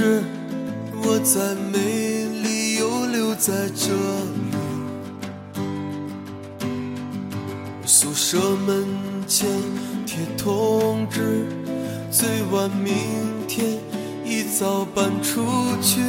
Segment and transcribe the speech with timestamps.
[0.00, 0.22] 是
[1.02, 4.54] 我再美丽又留在这里。
[7.84, 8.86] 宿舍门
[9.26, 9.50] 前
[10.06, 11.48] 贴通知，
[12.12, 12.94] 最晚明
[13.48, 13.76] 天
[14.24, 15.44] 一早搬出
[15.82, 16.00] 去。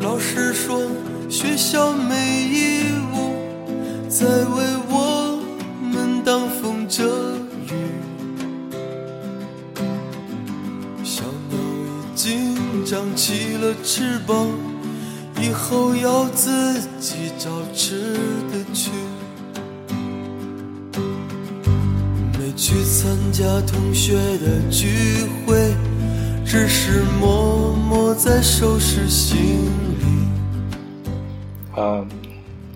[0.00, 0.82] 老师说
[1.30, 2.41] 学校没
[13.84, 14.48] 翅膀，
[15.40, 18.14] 以后要自己找吃
[18.52, 18.92] 的去。
[22.38, 25.74] 没去参加同学的聚会，
[26.46, 30.06] 只是默默在收拾行李。
[31.76, 32.06] 嗯，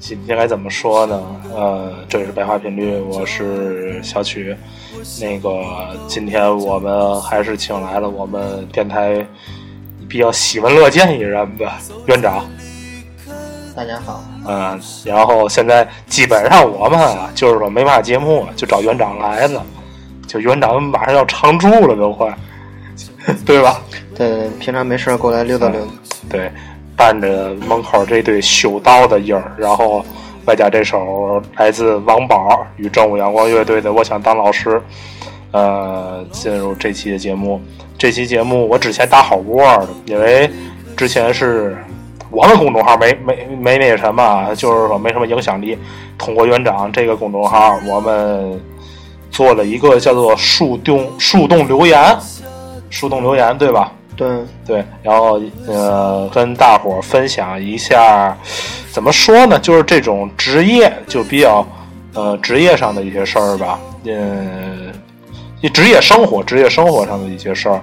[0.00, 1.22] 今天该怎么说呢？
[1.54, 4.56] 呃，这里是白话频率，我是小曲。
[5.20, 5.62] 那个，
[6.08, 9.24] 今天我们还是请来了我们电台
[10.08, 12.44] 比较喜闻乐见一人吧，园长。
[13.74, 19.64] 大家好，嗯，然后现在基本上我们啊，就是说没嘛节目，就找园长来了。
[20.26, 22.34] 就园长马上要常驻了，都快，
[23.44, 23.80] 对吧？
[24.14, 25.92] 对对，平常没事过来溜达溜达。
[26.28, 26.50] 对，
[26.96, 30.04] 伴着门口这对修道的音儿，然后
[30.46, 34.70] 外加这首来自王宝与正午阳光乐队的《我想当老师》，
[35.52, 37.60] 呃，进入这期的节目。
[37.98, 40.50] 这期节目我之前打好过的，因为
[40.96, 41.76] 之前是
[42.30, 45.78] 我们公众号没没没那什么，就是说没什么影响力。
[46.18, 48.60] 通过园长这个公众号，我们
[49.30, 52.16] 做了一个叫做“树洞树洞留言”，
[52.90, 53.92] 树洞留言，对吧？
[54.16, 54.28] 对，
[54.66, 58.34] 对，然后呃，跟大伙儿分享一下，
[58.90, 59.58] 怎么说呢？
[59.58, 61.66] 就是这种职业，就比较
[62.14, 65.05] 呃职业上的一些事儿吧，嗯，一
[65.72, 67.80] 职业生活、职业生活上的一些事儿。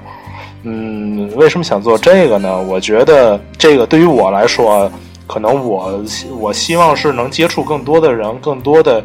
[0.64, 2.62] 嗯，为什么想做这个呢？
[2.62, 4.90] 我觉得这个对于我来说，
[5.28, 6.02] 可能我
[6.40, 9.04] 我希望是能接触更多的人，更多的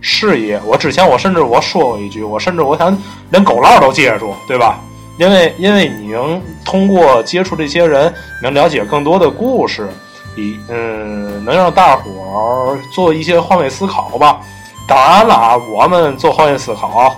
[0.00, 0.60] 事业。
[0.64, 2.96] 我之前我甚至我说过一句，我甚至我想
[3.30, 4.78] 连狗浪都接触，对吧？
[5.18, 9.88] 因为因为你能通过接触这些人，能了解更多的故事，
[10.36, 12.02] 以嗯能让大伙
[12.32, 14.40] 儿做一些换位思考吧。
[14.86, 17.14] 当然了啊，我们做换位思考，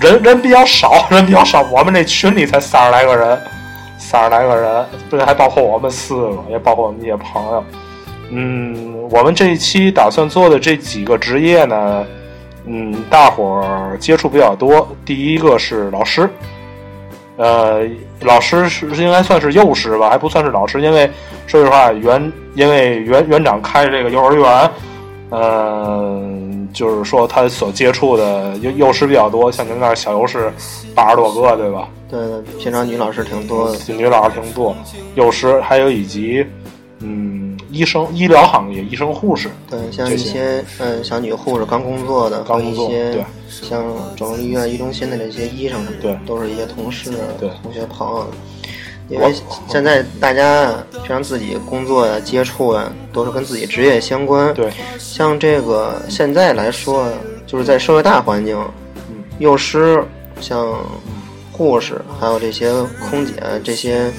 [0.00, 3.38] 人人比较少， 人比较少，我们这群里才三十来个人，
[3.98, 7.64] 三十来个人，这还包括我们四个，也包括我们一些朋友。
[8.30, 12.06] 嗯，我们这一期打算做的这几个职业呢，
[12.64, 14.88] 嗯，大伙儿接触比较多。
[15.04, 16.28] 第一个是老师。
[17.36, 17.80] 呃，
[18.20, 21.10] 老师是应该算是幼师吧，还不算是老师，因为
[21.46, 24.70] 说实话，园因为园园长开这个幼儿园，
[25.30, 30.52] 嗯，就是说他所接触的幼幼师比较多，像您那儿小幼师
[30.94, 31.88] 八十多个，对吧？
[32.08, 34.74] 对对，平常女老师挺多的，女老师挺多，
[35.14, 36.44] 幼师还有以及
[37.00, 43.84] 嗯，医生、医疗行业、医生、护士，对，像一些嗯小女护士刚工作的，刚工作，对，像
[44.16, 47.48] 肿瘤医院、医中心的那些医生什么的，对，都是一些同事、对。
[47.62, 48.26] 同学朋友。
[49.10, 49.34] 因为
[49.68, 54.54] 现在大家平常自己工作呀、接触啊，都是跟自己职业相关。
[54.54, 57.08] 对，像这个现在来说，
[57.46, 58.56] 就是在社会大环境，
[59.40, 60.02] 幼师
[60.40, 60.74] 像
[61.50, 62.72] 护士，还有这些
[63.10, 63.32] 空姐，
[63.64, 64.10] 这些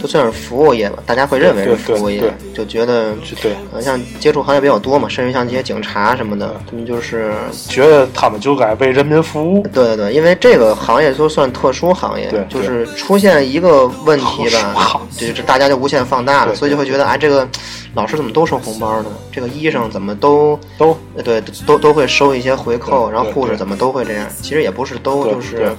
[0.00, 1.02] 都算是服务业吧。
[1.06, 2.22] 大家会认为是服务业，
[2.54, 7.32] 就觉得对，像接触行业比较多嘛，甚至像这些警察什么的，他们就是
[7.68, 9.62] 觉得他们就该为人民服务。
[9.72, 17.46] 对对对，因为这个行业就算特殊行业，对，就是出现一个问题吧，就是大家就无限放大了，所以就会觉得啊，这个
[17.94, 19.10] 老师怎么都收红包呢？
[19.30, 24.26] 这个医生怎么都都对都都会收一些回扣，然后护士怎么都会这样？
[24.40, 25.70] 其实也不是都就是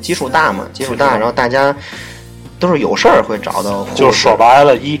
[0.00, 1.74] 基数大嘛，基数大，然后大家
[2.58, 3.86] 都是有事儿会找到。
[3.94, 5.00] 就说白了，一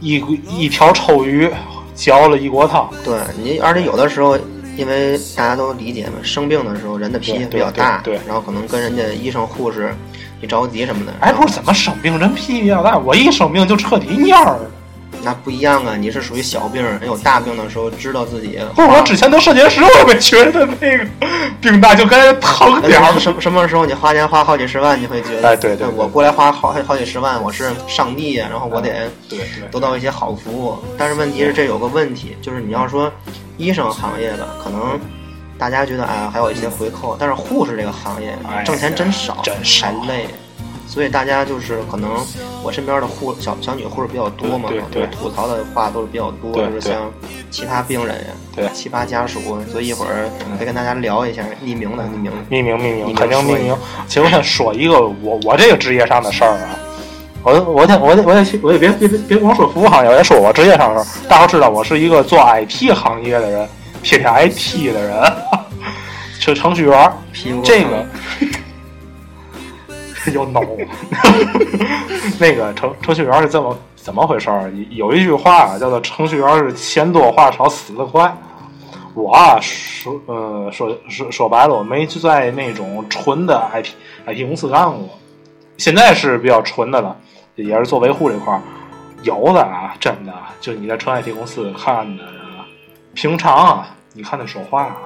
[0.00, 0.16] 一
[0.48, 1.50] 一条臭鱼
[1.94, 2.88] 嚼了一锅汤。
[3.04, 4.38] 对你，而且有的时候，
[4.76, 9.94] 因为大家都理解嘛，生病的时候人的脾气比较大，对，然后可能跟人家医生、护士
[10.40, 11.12] 一着急什么的。
[11.20, 12.98] 哎，不是怎么生病人脾气比较大？
[12.98, 14.70] 我一生病就彻底蔫儿了。
[15.22, 15.96] 那不一样啊！
[15.96, 18.58] 你是属于小病，人有大病的时候知道自己。
[18.74, 21.06] 不是我之前得肾结石，我没觉得那个
[21.60, 23.18] 病大就该疼点儿。
[23.18, 25.48] 什什么时候你花钱花好几十万，你会觉得？
[25.48, 29.38] 哎，对对，我过来花好好几十万，我是上帝呀，然后我得对
[29.70, 30.76] 得到一些好服务。
[30.98, 33.10] 但是问题是这有个问题，就是你要说
[33.56, 34.98] 医生行业的，可能
[35.56, 40.26] 大家觉得哎还有一些回扣，但是护士这个行业挣钱真少，真还累。
[40.92, 42.10] 所以大家就是可能
[42.62, 47.10] 我身边的护小小女护士比较多嘛，对对吐槽的话都是比较多，就是像
[47.50, 49.40] 其他病人呀，对奇葩家属，
[49.70, 50.28] 所以一会儿
[50.60, 52.36] 再跟大家聊一下匿名的匿名的。
[52.54, 53.74] 匿名匿名，匿肯定匿名。
[54.06, 56.76] 其实我想说一个我我这个职业上的事儿啊，
[57.42, 61.28] 我我得我得我得去我也别别别别光说服务行业，我得说我职业上的事儿。
[61.28, 63.66] 大伙知道我是一个做 IT 行业的人，
[64.02, 65.32] 天天 IT 的人，
[66.38, 67.10] 是程序员
[67.64, 68.06] 这个
[70.32, 70.60] 又恼，
[72.38, 74.70] 那个程程序员是这么怎么回事儿？
[74.90, 78.32] 有一句话，叫做“程序员是钱多话少，死得快”。
[79.14, 83.88] 我啊，说呃说说说白了，我没在那种纯的 IT
[84.26, 85.08] IT 公司干过，
[85.76, 87.16] 现在是比较纯的了，
[87.56, 88.62] 也是做维护这块儿。
[89.22, 92.24] 有的啊，真的，就你在纯 IT 公司看的，
[93.14, 95.02] 平常啊，你看他说话啊，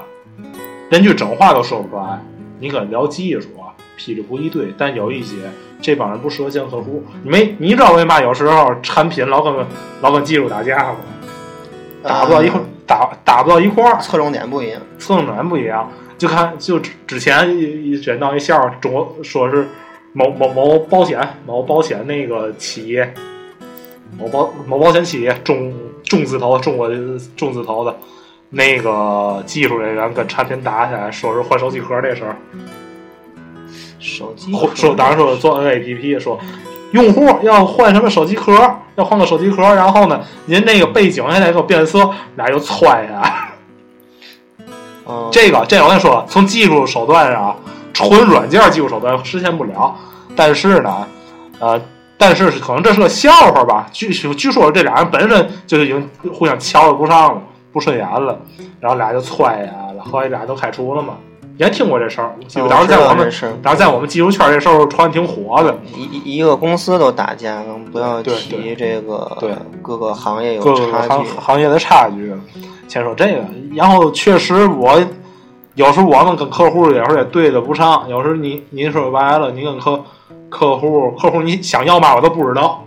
[0.90, 2.20] 连句整话都说不出来。
[2.58, 5.36] 你跟聊技术啊，噼里扑一堆，但有一些
[5.80, 7.04] 这帮人不适合见客户。
[7.22, 9.66] 你没你知道为嘛有时候产品老跟
[10.00, 10.96] 老跟技术打架吗？
[12.02, 14.80] 打不到一块，打打不到一块儿，侧重点不一样。
[14.98, 15.90] 侧重点不一样。
[16.18, 19.66] 就看就之之前一一卷到一笑，中国说是
[20.12, 23.12] 某某某保险某保险那个企业，
[24.16, 26.96] 某保某保险企业中中字头中国的
[27.36, 27.96] 中字头的。
[28.48, 32.36] 那个技术人员跟产品打起来，说是换手机壳这事儿，
[34.06, 36.38] 手机说说当时说做 APP 说，
[36.92, 38.52] 用户要换什么手机壳，
[38.94, 43.48] 要换个手机壳，然后呢，您那个背景还得给我变色，俩就踹下来。
[45.08, 47.56] 嗯 这个这个我跟你说，从技术手段上啊，
[47.92, 49.94] 纯软件技术手段实现不了，
[50.34, 51.06] 但是呢，
[51.58, 51.80] 呃，
[52.16, 53.86] 但是可能这是个笑话吧。
[53.92, 57.42] 据据说这俩人本身就已经互相瞧不上了，
[57.72, 58.38] 不顺眼了，
[58.80, 61.14] 然后俩就踹呀了，后来俩都开除了嘛。
[61.58, 62.34] 你还听过这事儿？
[62.46, 63.32] 记得当时在我们
[63.62, 71.08] 当时在我们技术圈这事儿传的挺火的，一一一个公司都打架，更不要提这个对各个行业有各个差距。
[71.08, 72.34] 行行业的差距。
[72.88, 73.44] 先说这个，
[73.74, 75.02] 然后确实我
[75.74, 80.04] 有时候我们跟客户有时候也对的不上，有时候你你说白了，你跟客
[80.48, 82.84] 客户客户你想要嘛我都不知道，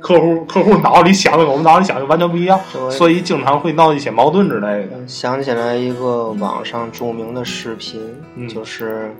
[0.00, 2.58] 客户客户脑子里想的跟我们脑子里想的完全不一样，
[2.90, 4.96] 所以经常会闹一些矛盾之类的。
[5.06, 8.00] 想起来一个网上著名的视频，
[8.36, 9.14] 嗯就是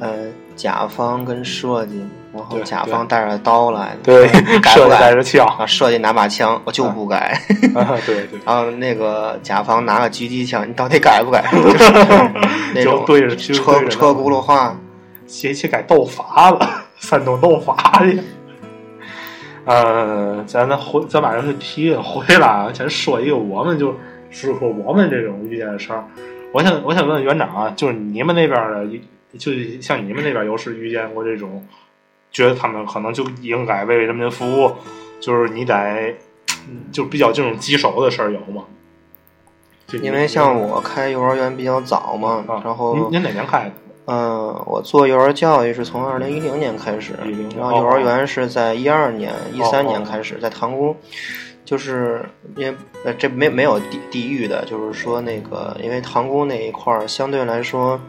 [0.00, 0.10] 呃
[0.54, 2.02] 甲方跟设计，
[2.32, 5.00] 然后甲方带着刀来的，对， 设计改不改？
[5.00, 7.38] 带着枪，啊，设计拿把枪，我就不改。
[7.74, 11.44] 啊对对， 然后那个甲方拿个狙击枪，你到底改不改？
[11.52, 11.92] 就 是
[12.74, 14.76] 那种对着就对着车车轱辘话。
[15.26, 18.22] 写写改斗法了，山东斗法去。
[19.66, 23.94] 呃，咱咱回咱把这个题回来啊，先说一个我们就
[24.30, 26.04] 是说我们这种遇见的事儿。
[26.52, 28.86] 我想我想问问园长啊，就是你们那边的，
[29.36, 29.52] 就
[29.82, 31.66] 像你们那边有是遇见过这种，
[32.30, 34.70] 觉得他们可能就应该为人民服务，
[35.18, 36.14] 就是你得，
[36.68, 38.62] 嗯就比较这种棘手的事儿有吗？
[39.88, 43.72] 就因为像我开幼儿园比较早嘛，啊，然后您您哪年开的？
[44.06, 47.14] 嗯，我做幼儿教育是从二零一零年开始
[47.56, 50.94] 然后幼儿园是在一二年、一三哦年开始，在塘沽，
[51.66, 52.24] 就是
[52.56, 58.00] 因为呃这没没有地地域的，就是说那个因为塘沽那一块儿相对来说，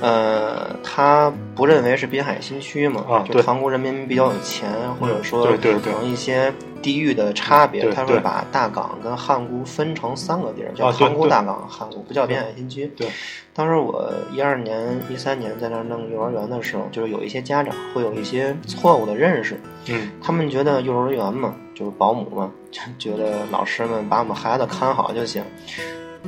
[0.00, 12.86] 呃，他不认为是滨海新区嘛，啊就塘沽人民比较有钱，或者说对对对可能一些地域的差别，对对他会把大港跟汉沽分成三个地儿，叫塘沽、大港、汉沽，不叫滨海新区。
[12.96, 13.08] 对。
[13.52, 25.42] 当时我一二年、一三年在那儿弄幼儿园的时候，就是有一些家长会有一些错误的认识，嗯他们觉得幼儿园嘛，就是保姆嘛，就觉得老师们把我们孩子看好就行。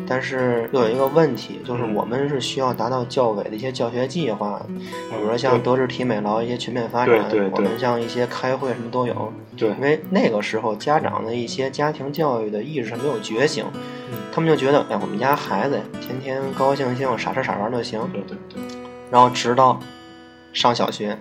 [0.09, 9.30] 但是又有一个问题，就是嗯我们是需要达到教委的一些教学计划，比如说像德智体美劳一些全面发展，我们像一些开会什么都有。
[9.54, 13.66] 对因为那个时候家长的一些家庭教育的意识没有觉醒，
[14.11, 18.00] 嗯他们就觉得，哎，我们家孩子天天高高兴兴傻吃傻玩就行。
[18.14, 18.62] 对对对，
[19.11, 19.78] 然后直到
[20.54, 21.18] 上小学，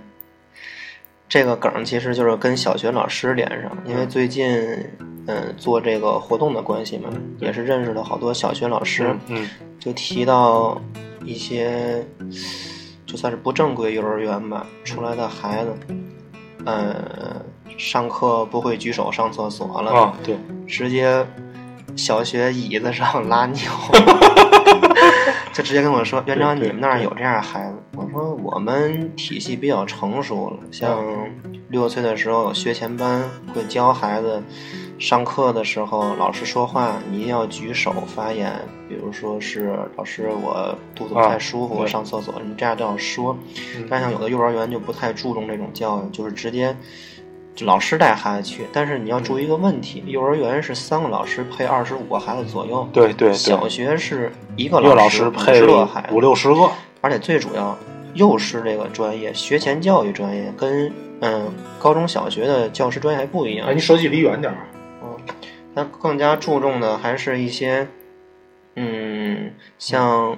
[1.31, 4.51] 这个梗其实就是跟小学老师连上，因为最近
[5.27, 7.09] 嗯做这个活动的关系嘛，
[7.39, 9.47] 也是认识了好多小学老师，嗯
[9.79, 10.81] 就提到
[11.23, 12.05] 一些
[13.05, 15.73] 就算是不正规幼儿园吧出来的孩子，
[16.65, 17.41] 呃，
[17.77, 20.35] 上课不会举手上厕所了，啊对，
[20.67, 21.25] 直接
[21.95, 23.71] 小学椅子上拉尿，
[25.53, 31.03] 就直接跟我说：“园长，你们那儿有这样的孩子？”我说：“我们体系比较成熟了，像
[31.69, 34.41] 六岁的时候有学前班，会教孩子
[34.97, 38.53] 上课的时候老师说话，你一定要举手发言。
[38.87, 43.37] 比如说是老师，我肚子不太舒服，啊我上厕所，你这样都要说。
[43.75, 47.30] 嗯但像有的幼儿园就不太注重这种教育，就是直接就
[47.65, 48.65] 老师带孩子去。
[48.71, 55.61] 但是你要注意一个问题，幼儿园是三个老师配二十五个孩子左右，对对对，小学是一个老师配
[56.11, 56.69] 五，六十个，
[57.01, 57.77] 而且最主要，
[58.13, 60.91] 幼师这个专业，学前教育专业跟
[61.21, 63.73] 嗯高中小学的教师专业还不一样哎，。
[63.73, 64.59] 你手机离远点儿。
[65.03, 65.17] 嗯，
[65.75, 67.87] 它更加注重的还是一些，
[68.75, 70.37] 嗯，像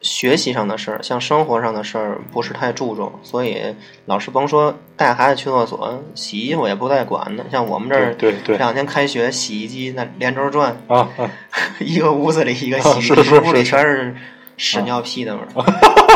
[0.00, 3.74] 学习上的事儿，像生活上的事儿不是太注重，所以
[4.06, 7.44] 老师甭说带孩子去厕所、洗衣服也不带管的。
[7.50, 11.30] 像我们这儿对对对这两天开学，洗衣机那连轴转，啊啊，
[11.80, 14.14] 一个屋子里一个洗衣机，是是屋里全是
[14.56, 15.48] 屎尿屁的味儿。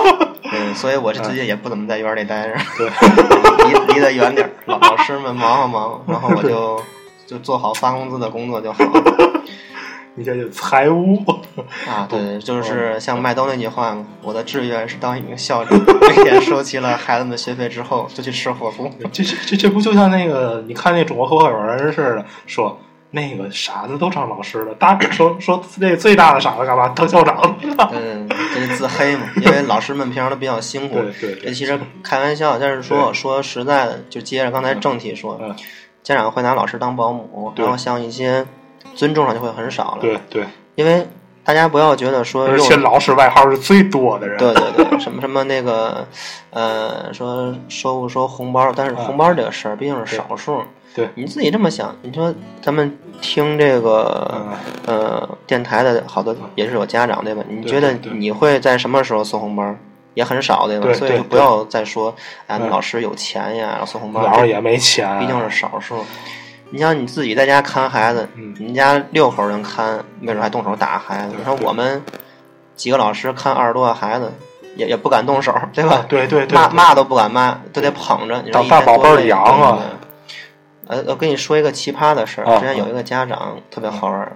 [0.55, 2.89] 嗯，所以我这最近也不怎么在园里待着，对，
[3.89, 4.51] 离离得远点儿。
[4.67, 6.81] 老老师们忙活忙活，然后我就
[7.27, 9.43] 就做好发工资的工作就好了。
[10.15, 11.19] 你这就财务。
[11.89, 18.91] 啊，对，嗯就是像麦兜那句话嘛，我的志愿是当一名校长，每天收齐了孩子们的学费之后，就去吃火锅。
[19.13, 22.79] 这这这这不就像那个你看那中国合伙人似的，说
[23.11, 27.57] 那个傻子都当老师了，大说说那最大的傻子干嘛当校长了？
[27.93, 30.95] 嗯，这是自黑嘛，因为老师们平常都比较辛苦。
[31.21, 35.55] 对这其实开玩笑，但是说说实在的，就接着刚才正题说，嗯，
[36.03, 38.47] 家长会拿老师当保姆，然后像一些
[38.95, 39.99] 尊重上就会很少了。
[40.01, 41.07] 对对，因为
[41.45, 44.39] 大家不要觉得说幼而且老师外号是最多的人。
[44.39, 46.07] 对对对，什么什么那个，
[46.51, 50.59] 呃，说收不收红包，但是红包这个事儿毕竟是少数。
[50.59, 54.31] 啊对你自己这么想，你说咱们听这个
[54.87, 57.43] 嗯，呃电台的好多也是有家长对吧？
[57.49, 59.75] 你觉得你会在什么时候送红包？
[60.13, 60.93] 也很少对吧？
[60.93, 62.15] 所以就不要再说，
[62.47, 66.05] 哎，嗯老师有钱呀，要送红包，老师也没钱，毕竟是少数。
[66.73, 71.35] 你像你自己在家看孩子，嗯你们家六口人看，没准还动手打孩子。
[71.39, 72.03] 你说我们
[72.75, 74.33] 几个老师看二十多个孩子，
[74.77, 76.07] 也也不敢动手，对吧？
[76.09, 78.41] 对对对，骂骂都不敢骂，都得捧着。
[78.43, 79.79] 你说大宝贝养啊
[80.87, 84.33] 呃，我跟你说一个奇葩的事儿，啊之前有一个家长特别好玩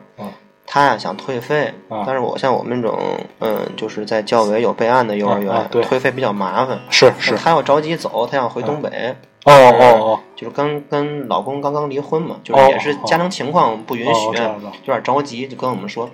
[0.67, 2.99] 他呀想退费啊，但是我像我们这种
[3.39, 6.79] 嗯，就是在教委有备案的幼儿园啊啊，退费比较麻烦。
[6.91, 9.17] 是是，他要着急走，他想回东北，
[9.47, 16.11] 哦哦哦，就是跟跟老公刚刚离婚嘛，就是哦也是家庭情况不允许，有点着急，就跟我们说，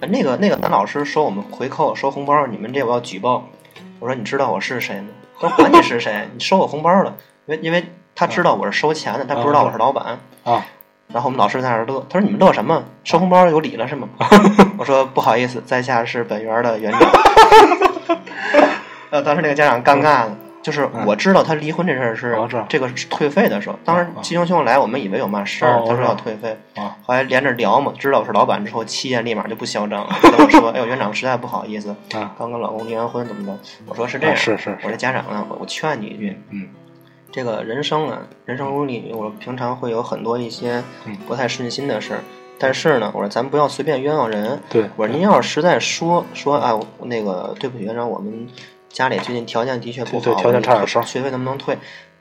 [0.00, 3.44] 呃那个那个男老师说我们回扣收红包，你们这我要举报。
[4.00, 5.06] 我说你知道我是谁吗？
[5.40, 7.14] 他说管你是谁，你收我红包了，
[7.46, 10.18] 因为因为他知道我是收钱的，他不知道我是老板。
[10.42, 10.66] 啊，
[11.08, 12.82] 然后我们老师在那儿乐，他说你们乐什么？
[13.04, 14.08] 收红包有理了是吗？
[14.76, 17.00] 我说不好意思，在下是本园的园长。
[19.10, 20.36] 呃，当时那个家长尴尬了。
[20.64, 22.34] 就是我知道他离婚这事儿是
[22.70, 33.54] 这个是退费的时候，当时啊鸡熊熊来，我们以为有嘛事儿，他说要退费，啊后来连着聊嘛，知道我是老板之后，气焰立马就不嚣张了，跟我说：“哎呦，园长实在不好意思，啊刚跟老公离完婚，怎么着？”
[33.84, 36.68] 我说：“是这样，啊是是我这家长啊，我我劝你一句，嗯，
[37.30, 41.14] 这个人生啊，人生如里，我平常会有很多一些嗯。
[41.28, 42.20] 不太顺心的事儿，
[42.58, 44.58] 但是呢，我说咱不要随便冤枉人。
[44.70, 48.46] 对，我说您要是实在说说啊，我那个对不起园长，我们
[48.94, 51.76] 家里最近条件的确不好，条件差点事儿学费能不能退？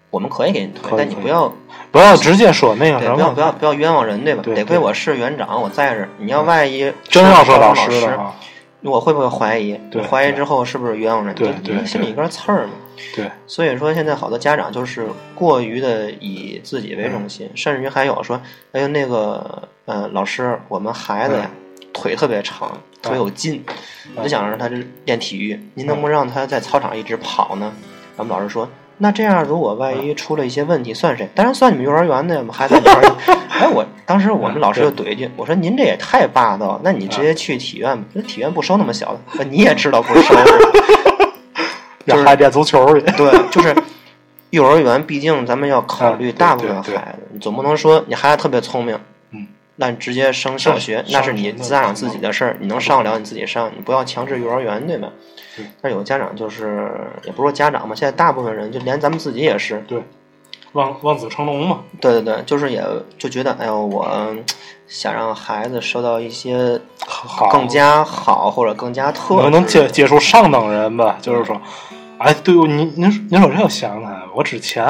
[0.09, 1.53] 我们可以给你退但你不要
[1.91, 4.41] 不要直接说那个对，什不要不，要不要冤枉人，对吧？
[4.43, 6.09] 对得亏我是园长，我在这儿。
[6.17, 8.33] 你要万一真要说老师的话，
[8.81, 9.79] 我会不会怀疑？
[10.09, 11.35] 怀疑之后是不是冤枉人？
[11.35, 12.73] 对你对心里一根刺儿嘛。
[13.15, 18.39] 对，所以说，现在好多家长就是过于的以自己为中心，甚至于还有说，
[18.71, 21.49] 哎呦那个呃老师，我们孩子呀、
[21.93, 23.63] 腿特别长，特别有劲，
[24.15, 27.71] 我就想让他这练体育，您能不能让他在操场一直跑呢？
[28.17, 28.67] 我们老师说。
[28.99, 31.27] 那这样，如果万一出了一些问题，算谁？
[31.33, 33.11] 当然算你们幼儿园的呀，我们孩子幼儿园。
[33.49, 40.35] 哎，我当时我们老师就怼一句，我说您这也太霸道，那你直接去体院吧，那体院不收那么小的，呃你也知道不收。
[42.05, 43.75] 让孩子练足球去，对，就是
[44.51, 49.01] 幼儿园，毕竟咱们要考虑嗯大部分孩子，你总不能说你孩子特别聪明，嗯，
[49.75, 55.09] 那你直接升小学，那是你家长自己的事儿，你能上得了你自己上，你不要强制幼儿园，对吧？
[55.55, 55.65] 对？
[55.81, 56.91] 但有的家长就是，
[57.25, 60.03] 也不是说家长嘛，现在大部分人就连咱们自己也是，对
[60.73, 62.83] 望望子成龙嘛，对对对，就是也
[63.17, 64.35] 就觉得，哎呦，我
[64.87, 66.79] 想让孩子受到一些
[67.51, 71.59] 更加好或者更加特能能接接触上等人吧，就是说，
[72.19, 74.85] 哎，对，您您您说这我想起来了，我之前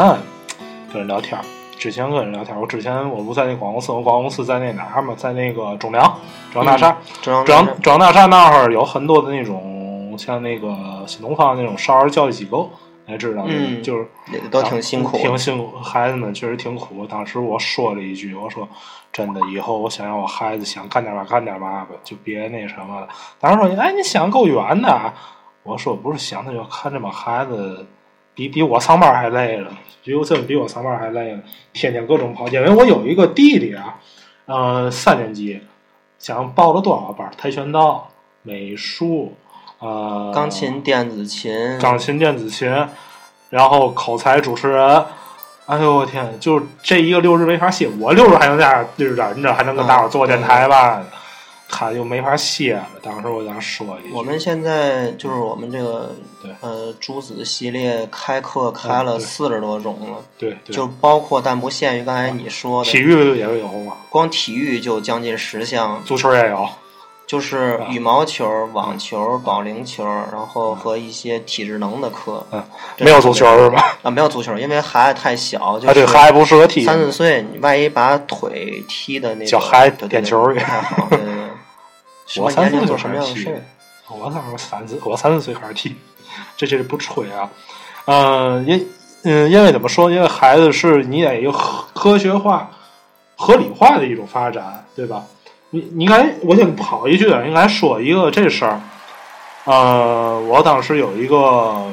[0.91, 1.43] 跟人聊天儿，
[1.77, 6.03] 之前跟人聊天，我之前我不在那广告公司，我广告公司在那哪儿嘛，在那个中粮
[6.51, 7.45] 中央大厦，中央
[7.81, 12.69] 中央大厦那儿有很多的那种像那个新东方那种少儿教育机构，
[13.07, 14.07] 也知道，嗯就是
[14.49, 17.05] 都挺辛苦挺辛苦，孩子们确实挺苦。
[17.05, 18.67] 当时我说了一句，我说
[19.11, 23.07] 真的，以后我想让我孩子想干点嘛干点嘛吧，就别那什么了。
[23.39, 25.13] 当时说，哎，你想够远的啊。
[25.63, 27.87] 我说不是想的，就看这帮孩子
[28.35, 29.71] 比比我上班还累了，
[30.03, 31.39] 比我真比我上班还累了，
[31.71, 32.47] 天天各种跑。
[32.47, 33.95] 因为我有一个弟弟啊，
[34.45, 35.61] 呃，三年级，
[36.19, 37.29] 想报了多少班？
[37.37, 38.09] 跆拳道、
[38.41, 39.35] 美术，
[39.79, 42.69] 呃，钢琴、电子琴，钢琴、电子琴，
[43.49, 45.05] 然后口才主持人。
[45.65, 46.37] 哎呦我天！
[46.41, 51.01] 就这一个六日没法歇，我六日还能在这儿忍着，还能跟大伙儿做电台吧。
[51.75, 52.87] 他就没法卸了。
[53.01, 56.11] 当时我想说一句，我们现在就是我们这个
[56.41, 56.51] 对。
[56.61, 66.69] 呃朱子系列开课开了四十多种了，对对，就包括但不限于刚才你说的，体育也有嘛，光体育就将近十项，足球也有，
[67.25, 67.87] 就是啊。
[67.89, 72.45] 羽毛球、网球、保龄球，然后和一些体智能的课。
[72.51, 72.63] 嗯，
[72.99, 73.97] 没有足球是吧？
[74.03, 81.09] 啊， 没有足球，因为孩子太小，就啊，对，孩子不适合踢，三四岁，你万一把腿踢的那个叫孩点球对不太好。
[82.25, 83.65] 什么我三四岁年龄做什么开始踢样的事
[84.09, 85.95] 儿？，我当时三四，我三四岁开始踢，
[86.57, 87.49] 这这不吹啊。
[88.05, 88.87] 嗯，因
[89.23, 90.11] 嗯，因为怎么说？
[90.11, 92.69] 因为孩子是你得有科科学化、
[93.35, 95.23] 合理化的一种发展，对吧？
[95.69, 98.79] 你你刚才我先跑一句啊，应该说一个这事儿。
[99.65, 101.89] 呃，我当时有一个，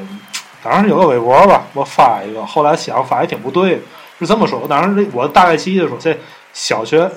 [0.61, 3.81] 当时有个微博吧，我发一个，后来想发也挺不对的，
[4.19, 4.59] 是这么说。
[4.59, 6.15] 我当时我大概记得说，这
[6.53, 7.09] 小学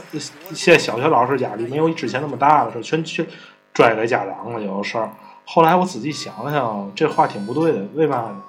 [0.53, 3.27] 现在小学老师压力没有之前那么大了，是全全
[3.73, 5.11] 拽给家长了，有的事儿。
[5.45, 8.43] 后来我仔细想了想，这话挺不对的，为嘛呢？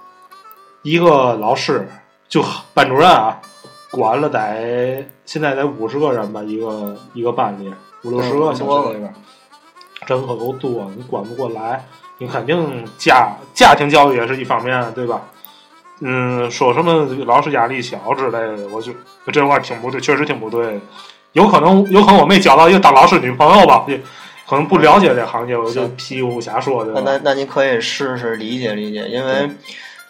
[0.84, 1.88] 一个老师
[2.30, 3.42] 就班主任啊，
[3.92, 7.74] 管了得现在得五十个人吧，一个一个班里
[8.04, 9.14] 五六十个小学里边，
[10.06, 11.84] 人可够多，你管不过来，
[12.20, 15.22] 你肯定家家庭教育也是一方面，对吧？
[16.00, 18.92] 嗯，说什么老师压力小之类的，我就
[19.32, 20.80] 这话挺不对，确实挺不对。
[21.34, 24.02] 有可能，有可能我没交到一个当老师女朋友吧，也
[24.48, 26.94] 可能不了解这行业，我就屁股瞎说的。
[26.94, 29.50] 那那那你可以试试理解理解，因为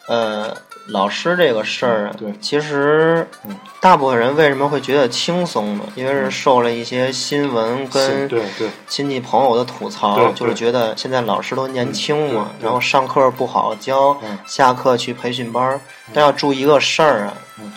[0.07, 0.55] 呃，
[0.87, 2.33] 老师这个事儿啊，对。
[2.39, 5.83] 其实嗯大部分人为什么会觉得轻松呢？
[5.95, 8.69] 因为是受了一些新闻跟对对。
[8.87, 12.63] 亲戚朋友的吐槽，就是觉得现在老师都年轻嘛，对对。
[12.65, 14.37] 然后上课不好教，嗯。
[14.45, 15.79] 下课去培训班儿。
[16.13, 17.71] 但要注意一个事儿啊，嗯。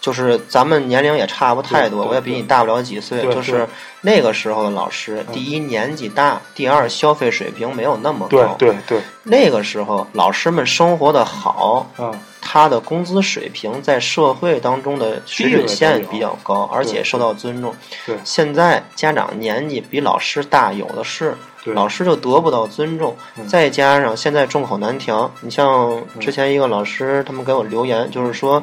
[0.00, 3.22] 就是咱们年龄也差不太多，对对我也比你大不了几岁。
[3.22, 3.64] 就是
[4.00, 5.32] 那个时候的老师，嗯。
[5.32, 8.54] 第一年纪大，第二消费水平没有那么对高。
[8.58, 17.74] 对对，那个时候老师们生活的好，嗯，他的工资水平在社会当中的水准线比较高，而且受到尊重。
[18.04, 18.16] 对。
[18.24, 23.16] 现在家长年纪比老师大有的是，老师就得不到尊重。
[23.38, 23.46] 嗯。
[23.46, 28.62] 再加上现在众口难调，你像之前一个老师，他们给我留言，就是说，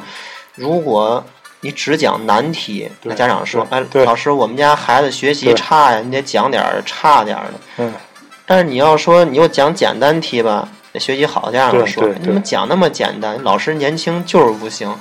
[0.56, 1.24] 如果
[1.62, 7.94] 你只讲难题，那家长说：“哎，老师，我们家孩子学习差呀，你得讲点儿差点儿的。”嗯，
[8.46, 12.16] 但是你要说你又讲简单题吧，那学习好家长说对对。
[12.16, 13.42] 对你怎么讲那么简单？
[13.44, 14.94] 老师年轻就是不行，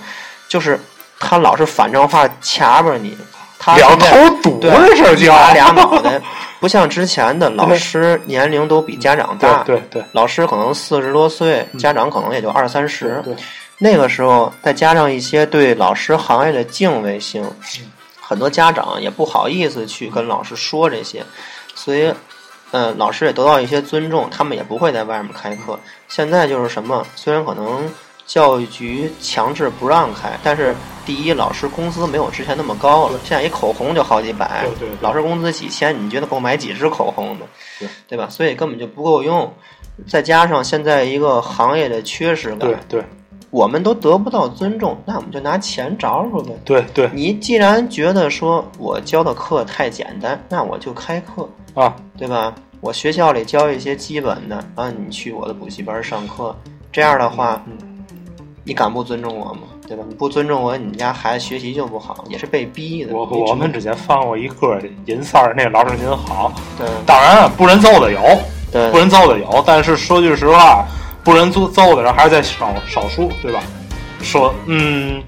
[0.49, 0.79] 就是
[1.19, 3.19] 他老是反正话掐巴你，
[3.59, 4.07] 他两头
[4.43, 6.21] 堵对这事儿叫打俩脑袋，
[6.61, 10.05] 不像之前的 老师年龄都比家长大，对对对。
[10.13, 13.23] 老师可能四十多岁，家长可能也就二三十。
[13.79, 17.93] 那个时候再加上一些对老师行业的敬畏性，嗯。
[18.21, 21.25] 很多家长也不好意思去跟老师说这些，
[21.75, 22.13] 所以，
[22.71, 25.79] 呃，老师也得到一些尊重，他们也不会在外面开课。
[26.09, 27.91] 现在就是什么，虽然可能
[28.27, 30.75] 教育局强制不让开，但是
[31.07, 37.47] 第一，老师工资没有之前那么高了，现在一口红就好几百，对对对老师工资几千，你觉得够买几支口红的，
[37.79, 38.29] 对对吧？
[38.29, 39.53] 所以根本就不够用。
[40.07, 43.05] 再加上现在一个行业的缺失感，对对
[43.51, 46.53] 我们都得不到尊重，那我们就拿钱找找呗。
[46.65, 52.55] 对对你既然觉得说我教的课太简单，那我就开课，啊，对吧？
[52.81, 56.55] 我学校里教一些基本的，然后你去我的补习班上课，
[56.93, 57.77] 这样的话，嗯
[58.65, 59.61] 你敢不尊重我吗？
[59.89, 60.05] 对吧？
[60.07, 63.17] 你不尊重我，你们家孩子学习就不好，也是被逼的。
[63.17, 68.21] 我我们之前放过一歌，银三儿那个老师您好，对当然不人揍的有，
[68.71, 70.87] 对不人揍的有，但是说句实话，
[71.25, 73.61] 不认揍揍的人还是在少少数，对吧？
[74.23, 75.23] 说，嗯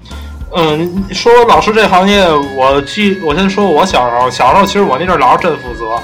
[0.53, 2.25] 嗯，说老师这行业，
[2.57, 5.97] 我记，我先说我小时候，小时候其实我那阵儿老师真负责，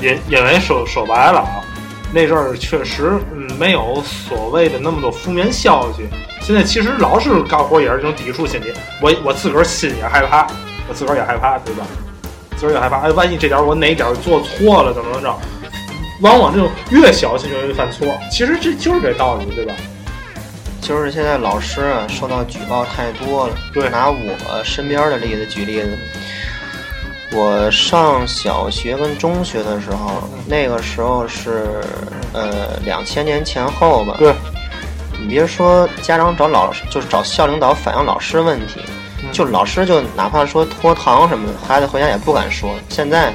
[0.00, 1.62] 因因为说说白了啊，
[2.12, 3.12] 那阵儿确实
[3.58, 6.08] 没有所谓的那么多负面消息。
[6.40, 10.46] 现在其实老师干活也是这种抵触心理，我我自个儿心也害怕，
[10.88, 11.86] 我自个儿也害怕，对吧？
[12.56, 15.38] 自个儿也害怕，哎，万一这点我哪点做错了，怎么怎么着？
[16.24, 19.74] 往往这种越小心就容易犯错，其实这就是这道理，对吧？
[20.80, 23.54] 就是现在老师啊受到举报太多了。
[23.74, 24.16] 对拿我
[24.64, 25.98] 身边的例子举例子，
[27.32, 31.82] 我上小学跟中学的时候，那个时候是
[32.32, 34.16] 呃两千年前后吧。
[34.18, 34.34] 对，
[35.20, 38.80] 你别说家长找老师，就是找校领导反映老师问题，
[39.22, 42.70] 嗯就老师就哪怕说拖堂什么的，孩子回家也不敢说。
[42.88, 43.34] 现在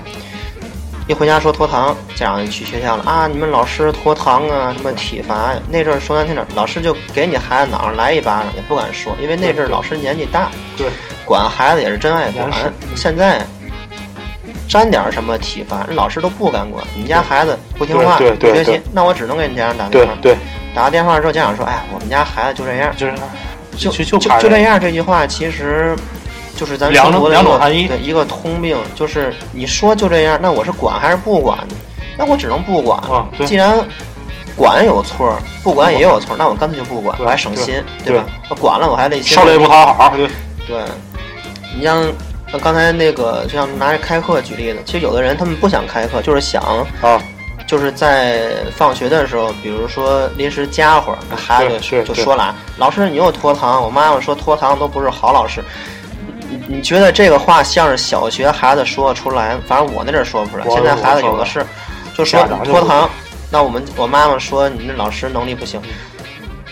[1.10, 5.60] 一回家说拖堂，家长就去学校了啊，你们老师拖堂啊，什么体罚呀。
[5.68, 10.88] 那阵儿说难听点儿，老师就给你孩子脑上来一巴掌，也不敢说，因为那阵儿老师年纪大，对，
[11.26, 12.48] 管孩子也是真爱管。
[12.96, 13.42] 现在
[14.68, 16.86] 沾点儿什么体罚，人老师都不敢管。
[16.94, 20.14] 你们家孩子不听话，不学习，那我只能给你家长打电话。
[20.22, 20.38] 对对，
[20.76, 23.08] 打个电话之后，家长说：“哎，我们家孩子就这样。”就
[23.92, 25.96] 是就就就这样，这句话其实
[26.60, 31.76] 就是咱两种的一个两种含义对一个通病，就是你说就这样，那我是管还是不管呢？
[32.18, 33.00] 那我只能不管。
[33.04, 33.80] 啊对既然
[34.58, 38.26] 管有错，不管也有错，那我干脆就不管，我还省心，对吧？
[38.50, 40.28] 我管了我还累心受累不讨好，对
[40.68, 40.84] 对，
[41.78, 42.04] 你像
[42.52, 46.62] 呃刚才那个，就像拿着开课举例子，其实有的人他们不想开课，就是想
[47.02, 47.24] 啊，
[47.66, 55.64] 就是在放学的时候，比如说临时加会儿，那孩子就说了啊：“老师，你又拖堂。”我妈妈说拖堂都不是好老师。
[56.50, 59.56] 你你觉得这个话像是小学孩子说的出来？
[59.68, 60.66] 反正我那阵儿说不出来。
[60.70, 61.66] 现在孩子有的是，
[62.18, 63.10] 就说拖堂。
[63.52, 65.82] 那我们我妈妈说你那老师能力不行，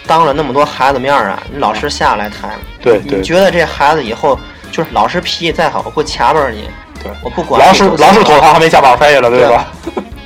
[0.06, 2.52] 当了那么多孩子面儿啊，你老师下来谈。
[2.82, 4.38] 对对你觉得这孩子以后
[4.72, 6.70] 就是老师脾气再好，我不掐巴你，
[7.04, 9.68] 对，我不管老师老师拖堂还没加班费了，对对吧？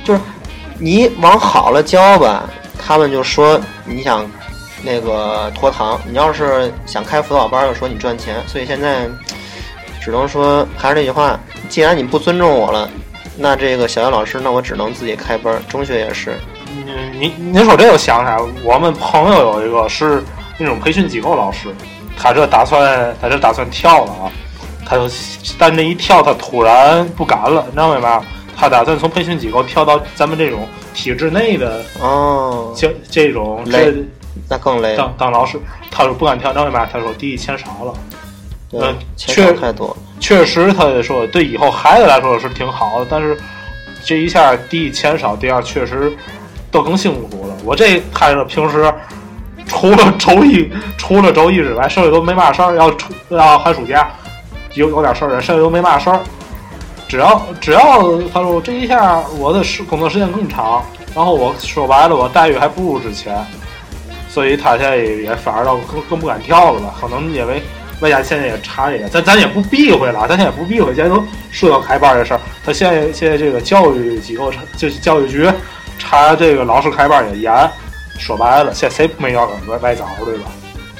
[0.04, 0.20] 就是
[0.78, 2.44] 你往好了教吧，
[2.78, 4.28] 他们就说你想
[4.82, 8.36] 那个拖堂；你要是想开辅导班，就说你赚钱。
[8.46, 9.08] 所以现在
[10.02, 11.38] 只能说还是那句话，
[11.68, 12.90] 既然你不尊重我了，
[13.38, 15.62] 那这个小学老师，那我只能自己开班。
[15.68, 16.36] 中学也是，
[16.74, 20.20] 您您您说这，我想起来，我们朋友有一个是
[20.58, 21.68] 那种培训机构老师，
[22.16, 24.32] 他这打算他这打算跳了啊，
[24.84, 25.08] 他就
[25.56, 28.20] 但这一跳他突然不敢了，你知道为嘛？
[28.56, 34.04] 他打算从培训机构跳到咱们这种体制内的哦，这这种累这
[34.48, 35.60] 那更累，当当老师，
[35.92, 36.86] 他说不敢跳，你知道为嘛？
[36.92, 38.31] 他说第一钱少了，对
[38.72, 39.96] 嗯，钱确少太多了。
[40.18, 43.36] 确实他说对以后孩子来说是挺好的，但是
[44.04, 46.12] 这一下第一钱少，第二确实
[46.70, 47.56] 都更辛苦了。
[47.64, 48.92] 我这看着平时
[49.66, 52.76] 除了周一除了周一之外，剩下都没嘛事儿。
[52.76, 54.10] 要出要寒暑假
[54.74, 56.20] 有有点事儿，剩下都没嘛事儿。
[57.08, 60.82] 只要只要他说这一下我的时工作时间更长，
[61.14, 63.44] 然后我说白了我待遇还不如之前，
[64.28, 66.94] 所以他现在也也反而倒更更不敢跳了吧？
[67.00, 67.62] 可能因为
[68.02, 72.40] 外加现在也查这个，咱咱也不避讳了，咱现在也不避讳，现在都说到开班的事儿。
[72.64, 75.50] 他现在现在这个教育机构查就是教育局
[75.98, 77.70] 查这个老师开班也严，
[78.18, 80.50] 说白了，现在谁没要外外早对吧？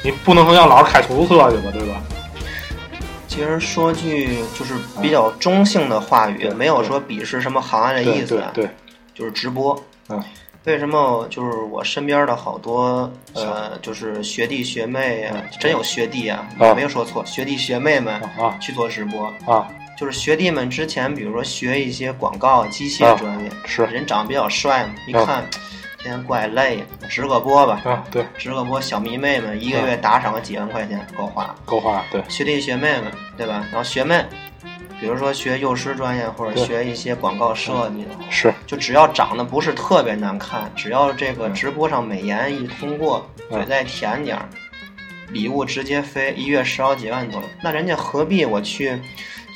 [0.01, 2.01] 你不能说让老师开出租车去吧，对吧？
[3.27, 8.51] 其实说句就是比较中性的话语，没有说鄙视什么行业的意思啊。
[8.53, 8.69] 对对
[9.15, 9.75] 就是直播。
[10.09, 10.23] 嗯，
[10.65, 19.25] 为什么就是我身边的好多呃，就是学弟学妹呀、真有学弟啊，我没有说错，学弟学妹们啊去做直播。
[19.45, 25.45] 啊就是学弟们之前，比如说学一些广告、机械啊专业，是人长得比较帅嘛，一啊看
[25.99, 31.55] 天天怪累，直个播吧，啊对，直个播，小迷妹们一个月打赏个几万块钱够花。
[31.63, 33.63] 够花对学弟学妹们，对吧？
[33.71, 34.25] 然后学妹，
[35.03, 38.53] 比如说学幼师专业或者学一些广告设计的，是。
[38.65, 44.47] 就只要长得不是特别难看，只要这个直播上美颜一通过，嗯嘴再甜点儿，
[45.33, 48.97] 礼物直接飞，一月十好几万多了，那人家何必我去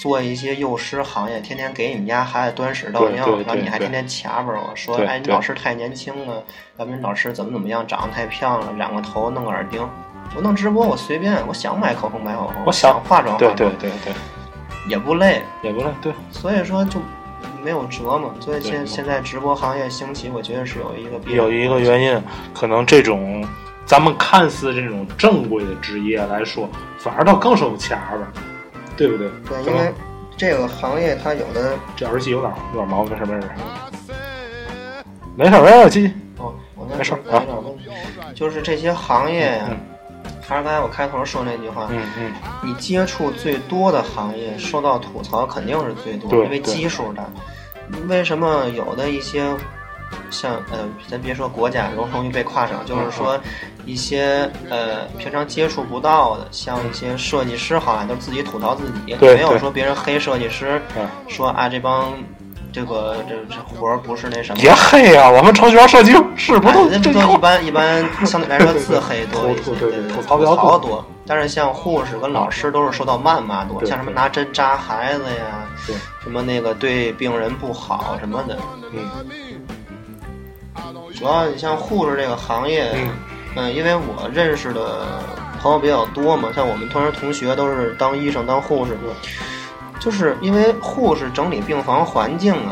[0.02, 6.44] 做一些幼师行业，天天给你们家孩子端屎倒尿，然后你还天天掐巴我说，哎，你老师太年轻了，
[6.78, 9.88] 要不你老师怎么怎么样，长得太漂亮了，染个头，弄个耳钉。
[10.36, 14.14] 我弄直播，我随便，我想买口红买口红，我想想化妆化对妆，对对对，
[14.88, 16.13] 也不累，也不累对。
[16.32, 17.00] 所以说就
[17.63, 18.30] 没有折嘛。
[18.39, 22.21] 所以现现在直播行业兴起，我觉得是有一个必有一个原因，
[22.54, 23.45] 可能这种
[23.86, 28.28] 咱们看似这种正规的职业来说，反而倒更受卡吧，
[28.95, 29.30] 对不对？
[29.47, 29.93] 对，因为
[30.36, 33.50] 这个行业它有的这耳机有点有点毛病，没事没事，
[35.36, 36.13] 没事没事，继续。
[36.38, 37.84] 哦，我那没事有点问题，
[38.36, 39.78] 就是这些行业呀嗯，
[40.48, 42.34] 还是刚才我开头说那句话，嗯嗯，
[42.64, 47.26] 你接触最多的行业，受到吐槽肯定是最多，对因为基数大。
[48.08, 49.54] 为什么有的一些
[50.30, 53.12] 像呃，咱别说国家容容易被跨省，就是嗯。
[53.12, 53.40] 说
[53.86, 61.08] 一些呃平常接触不到的，像一些设计师好像都自己吐槽自己，没有说别人黑设计师，嗯。
[61.28, 62.14] 说啊这帮
[62.78, 64.62] 这个这这活儿不是那什么。
[64.62, 71.04] 别黑呀、我们程序员设计是不哎都都一这一般一般相对来说自黑多一些，吐吐对对吐槽比较多多。
[71.26, 78.56] 但是像护士跟老师都是受到谩骂多，像什么拿针扎孩子呀，对什么那个对病人不好什么的。
[78.94, 79.26] 嗯
[81.18, 83.10] 主要你像护士这个行业，嗯
[83.56, 85.20] 嗯，因为我认识的
[85.60, 88.96] 朋友比较多嘛，像我们同学同学都是当医生、当护士，
[90.08, 92.72] 就是因为护士整理病房环境啊，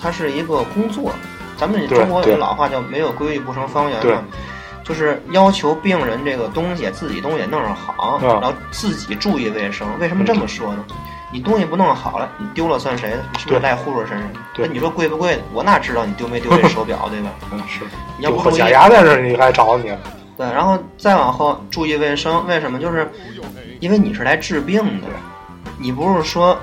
[0.00, 1.12] 它是一个工作。
[1.56, 4.22] 咱们中国有句老话叫“没有规矩不成方圆”嘛，
[4.84, 9.84] 就是要求病人这个东西自己东西弄上好，嗯然后自己注意卫生。
[9.98, 10.84] 为什么这么说呢？
[11.32, 13.16] 你东西不弄好了，你丢了算谁的？
[13.32, 14.28] 你是不是对赖护士身上？
[14.56, 15.42] 那你说贵不贵的？
[15.52, 17.30] 我哪知道你丢没丢这手表，对吧？
[17.50, 17.80] 嗯是，
[18.16, 19.92] 你要不注意，牙在这儿，你还找你？
[20.36, 22.78] 对，然后再往后注意卫生，为什么？
[22.78, 23.10] 就是
[23.80, 25.08] 因为你是来治病的，
[25.78, 26.56] 你不是说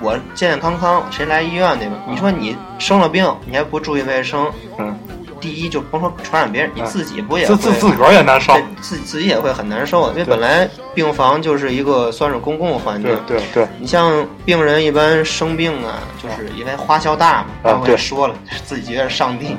[0.00, 1.94] 我健健康康谁来医院对吧？
[2.08, 4.98] 你说你生了病，你还不注意卫生，嗯，
[5.40, 8.54] 第一就甭说传染别人，你嗯自己不也自会自自个儿也难受。
[8.80, 13.38] 自自己也会很难受，因为本来病房就是一个算是公共环境对。
[13.38, 19.56] 对对，你像病人一般生病啊，就是因为花销大嘛，啊刚才也对说了， 自己觉得是上帝，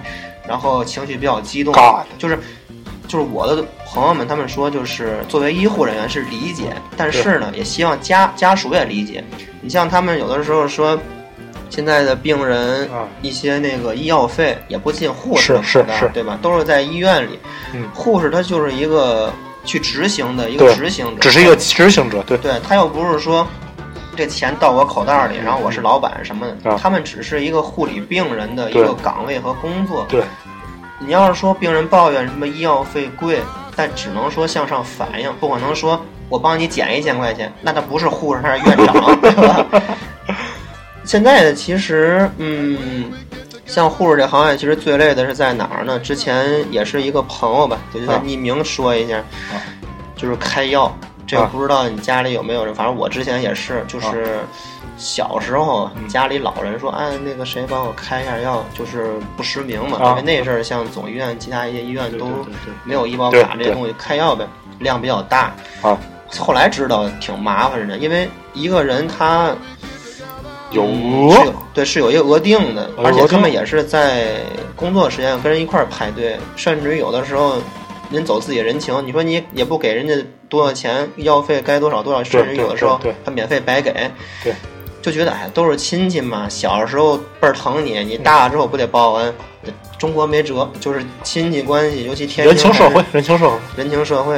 [0.48, 1.74] 然后情绪比较激动
[2.18, 2.40] 就是
[3.08, 9.24] 就是我的朋友们他们说，就是作为医护人员是理解，但是呢，也希望家家属也理解。
[9.62, 11.00] 你像他们有的时候说。
[11.70, 16.40] 现在的病人啊一些那个医药费也不进护士的是是是口袋对吧？
[16.42, 17.38] 都是在医院里。
[17.74, 19.34] 嗯护士他就是一个
[19.66, 23.46] 去执行的一个执行者，只是一个执行者，对对他又不是说
[24.16, 30.06] 这钱到我口袋里，然后我是老板什么的，啊他们只是一个护理病人的一个岗位和工作。
[30.08, 30.24] 对，
[31.00, 33.42] 你要是说病人抱怨什么医药费贵，
[33.76, 39.66] 但只能说向上反映，不可能说我帮你减一千块钱，那他不是护士，他是院长， 对吧？
[41.04, 43.12] 现在的其实，嗯，
[43.66, 46.00] 像护士这行业，其实最累的是在哪儿呢？
[46.00, 49.24] 之前也是一个朋友吧，我就啊匿名说一下，
[50.16, 50.94] 就是开药。
[51.26, 54.40] 这不知道你家里有没有人，反正我之前也是，就是
[54.98, 56.08] 小时候嗯。
[56.08, 60.10] 家里老人说，哎，那个谁帮我开一下药，就是不实名嘛，啊。
[60.10, 62.28] 因为那阵儿像总医院、其他一些医院都
[62.84, 64.46] 没有医保卡这些东西，开药呗，
[64.80, 65.54] 量比较大。
[65.82, 65.98] 啊，
[66.40, 69.56] 后来知道挺麻烦的，因为一个人他
[70.72, 74.38] 有嗯对是有一个额定的，而且他们也是在
[74.76, 77.62] 工作时间跟人一块儿排队，甚至于有的时候
[78.10, 80.14] 您走自己人情，你说你也不给人家
[80.50, 83.94] 多少钱，药费该多少多少，甚至于有的时候他免费白给，
[84.44, 84.54] 对，
[85.08, 89.34] 就觉得哎都是亲戚嘛，小时候倍儿疼你，你大了之后不得报恩？
[89.98, 94.38] 中国没辙，就是亲戚关系，尤其天人情社会，人情社会，人情社会。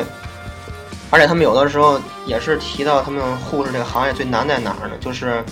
[1.10, 4.93] 而且他们有的时候也是提到他们护士这个行业最难在哪儿呢？
[4.99, 5.43] 就是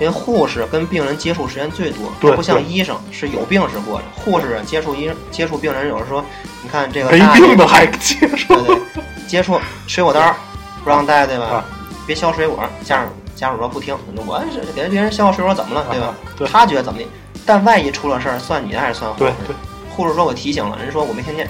[0.00, 6.24] 因为护士跟病人接触时间最多，对不像医生是有病是活着，护士接触医接触病人，有时候说，
[6.62, 10.34] 你看这个没大病的还接触对，对，接触水果刀
[10.82, 11.44] 不让带对吧？
[11.44, 11.64] 啊
[12.06, 13.08] 别削水果，家属
[13.40, 16.14] 家属说不听，我是给别人削水果怎么了对吧？
[16.52, 17.06] 他觉得怎么的，
[17.46, 19.32] 但万一出了事儿，算你的还是算护士？
[19.46, 19.56] 对对，
[19.88, 21.48] 护士说我提醒了，人说我没听见，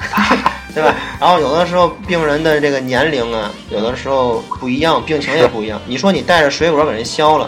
[0.74, 0.94] 对吧？
[1.20, 5.78] 然后有的时候病人的这个年龄啊，有的时候不一样，病情也不一样。
[5.84, 7.46] 你说你带着水果给人削了，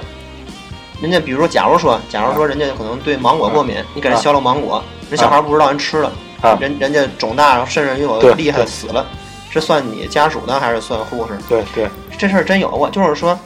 [1.00, 6.12] 人家比如说，假如说，假如说人家可能对芒果过敏，你给人削了芒果，人小孩不知道人吃了，
[6.42, 9.06] 啊人人家肿大了，甚至于有的厉害死了，
[9.48, 11.32] 是算你家属的还是算护士？
[11.48, 11.88] 对对，
[12.18, 13.38] 这事儿真有过，就是说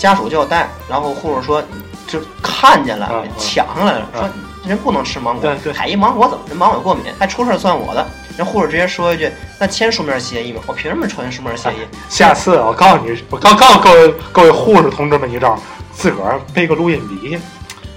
[0.00, 1.62] 家属就要带，然后护士说
[2.06, 4.28] 就看见了抢上来了，啊说
[4.66, 8.06] 人不能吃芒果对对，海一芒果怎么人芒果过敏，还出事算我的。
[8.38, 10.62] 人护士直接说一句：“那签书面协议吗？
[10.66, 11.76] 我凭什么传书面协议？
[12.08, 15.58] 下次我告诉你，我告告诉各位各位护士同志们一招，
[15.92, 17.38] 自个儿备个录音笔，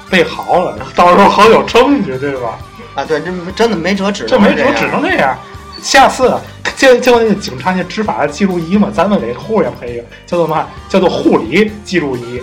[0.10, 2.58] 背好了，到时候好有证据，对吧？
[2.96, 5.38] 啊，对，这真的没辙，只这没辙，只能这样。
[5.84, 6.34] 下次
[6.78, 10.68] 就就那个警察那执法记录仪嘛，咱们给护士也配一个，叫做嘛？
[10.90, 12.42] 叫做护理记录仪。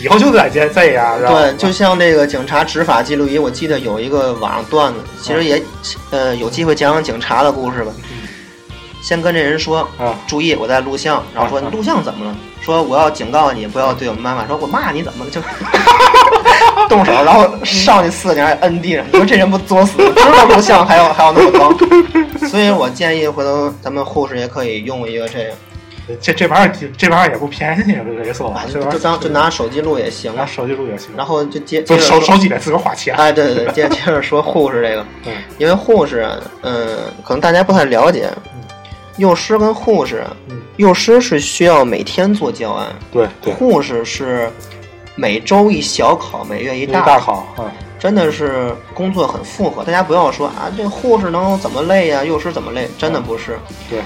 [0.00, 5.62] 以后就得这这样，对，就像这个警察执法记录仪，我记得有一个网上段子，其实也
[6.10, 7.90] 呃有机会讲讲警察的故事吧。
[9.00, 12.36] 先跟这人说，啊注意我在录像，然后说啊你录像怎么了？
[12.60, 15.30] 说我要警告你不要对我们妈妈说，我骂你怎么了？
[15.30, 15.40] 就
[16.88, 19.98] 动手，然后上去四个人摁地上，你说这人不作死？
[20.14, 21.72] 知道录像还要还要那么高？
[22.48, 30.44] 所以我建议回头咱们护士也可以用一个这个，这这玩意儿这玩意儿也不便宜，这个说啊法，这玩意儿就当就拿手机录也行拿。
[30.44, 31.08] 手机录也行。
[31.16, 33.14] 然后就接接就着说手手机得自个儿花钱。
[33.16, 36.86] 哎，对对对，接接着说护士这个，嗯因为护士啊，嗯，
[37.24, 38.28] 可能大家不太了解，
[39.16, 40.24] 幼师跟护士
[40.76, 44.50] 幼师是需要每天做教案，对对护士是
[45.16, 49.84] 每周一小考，每月一一大大考，嗯，真的是工作很负荷。
[49.84, 52.88] 大家不要说啊，这护士能怎么累呀、幼师怎么累？
[52.98, 53.58] 真的不是。
[53.88, 54.00] 对，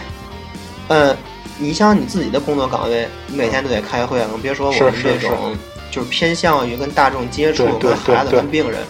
[0.89, 1.17] 嗯，
[1.59, 5.57] 你像你自己的工作岗位，你每天都得开会，更别说我们这种
[5.91, 8.81] 就是偏向于跟大众接触、跟孩子、跟病人。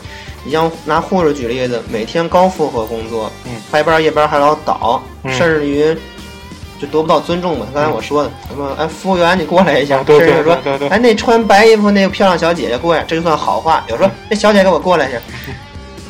[0.45, 5.97] 你像拿护士举例子，每天高负荷工作，嗯白班夜班还老倒，嗯甚至于
[6.81, 7.67] 就得不到尊重嘛。
[7.75, 13.85] 刚才我说的，什么哎，服务员你过来一下，啊对对甚至说哎，那穿白衣服那个漂亮小姐姐过来，这就算好话。
[13.89, 15.19] 有时候那小姐给我过来一下，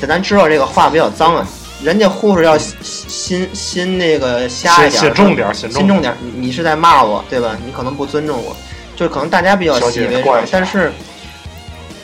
[0.00, 1.46] 这咱知道这个话比较脏啊，
[1.82, 6.14] 人家护士要心心那个瞎一点，心心重点心重点。
[6.20, 7.56] 你你是在骂我对吧？
[7.64, 8.56] 你可能不尊重我，
[8.96, 10.92] 就是可能大家比较小习以为常但是。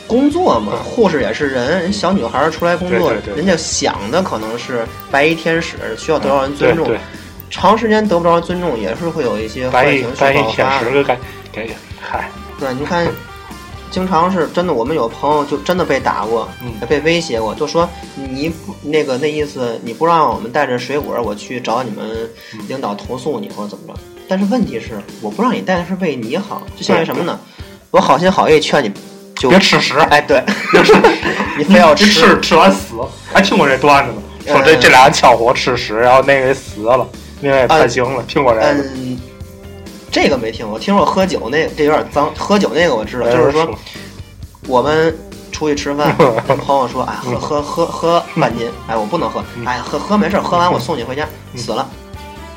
[0.07, 6.87] 工作嘛，嗯护士也是人，人小女孩儿出来工作，对对对人家想的可能是白衣天使，需要得到人尊重。
[7.51, 10.53] 长时间得不着尊重，也是会有一些坏情绪爆发的。
[10.53, 11.17] 天使给
[11.53, 12.29] 给给，嗨，
[12.59, 13.07] 对，你看，
[13.91, 23.95] 经常是真的，我们有朋友就真的被打过，嗯被威胁过，就说你不那个那意思，你不让我们带着水果，我去找你们嗯领导投诉你或者怎么着。
[24.27, 27.39] 但是问题是，我不让你带的是为你好，就相当于什么呢？
[27.91, 28.91] 我好心好意劝你，
[29.37, 30.43] 就别吃屎，哎，对，
[31.57, 32.95] 你非要 吃吃吃完死，
[33.33, 37.07] 还听过这段子呢，说这嗯这俩人抢活吃屎，然后那个给死了，
[37.45, 38.67] 另外也太行了，听过这个？
[38.67, 39.21] 嗯，
[40.11, 43.69] 这个没听过，听说喝酒那这有点脏，喝酒那个我知道，哎就是说
[44.67, 45.15] 我们
[45.53, 46.17] 出去吃饭，
[46.65, 51.87] 朋友说，哎，喝喝喝喝 半斤，哎，我不能喝，哎，喝喝没事，喝完我送你回家， 死了。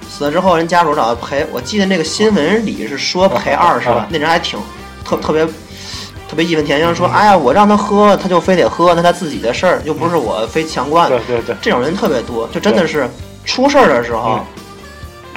[0.10, 1.46] 死了之后，人家属找他赔。
[1.52, 4.58] 我记得那个新闻里是说赔二十万，那人还挺
[5.04, 11.10] 特特别特别义愤填膺，说：“哎呀，我让他喝，他就非得喝，那他自己的事儿，又不是我非强灌。
[11.10, 13.08] 对对对，”这种人特别多，就真的是
[13.44, 14.46] 出事儿的时候嗯。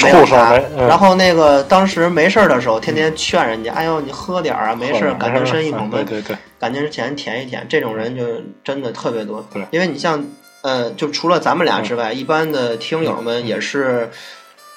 [0.02, 0.86] 没有他畜生没，嗯。
[0.88, 6.22] 然后那个当时没事儿的时候，天天劝人家，哎呦你喝点儿啊，没事儿，感情深一捧对闷，对。
[6.22, 8.22] 对，感情钱舔一舔，这种人就
[8.62, 9.44] 真的特别多。
[9.52, 9.66] 对。
[9.70, 10.24] 因为你像
[10.62, 14.10] 呃，就除了咱们俩之外，一般的听友嗯们也是，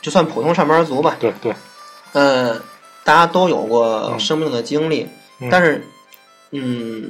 [0.02, 1.54] 就算普通上班族吧，对对，
[2.14, 2.56] 呃，
[3.04, 4.20] 大家都有过嗯。
[4.20, 5.10] 生病的经历，
[5.40, 5.50] 嗯。
[5.52, 5.86] 但是，
[6.52, 7.10] 嗯，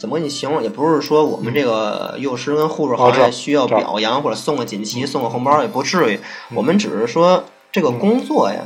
[0.00, 0.62] 怎么给你形容？
[0.62, 6.16] 也不是说我们这个幼师跟护士行业需要表扬或者送个锦旗、送个红包，也不至于。
[6.48, 6.56] 嗯。
[6.56, 8.62] 我们只是说这个工作呀，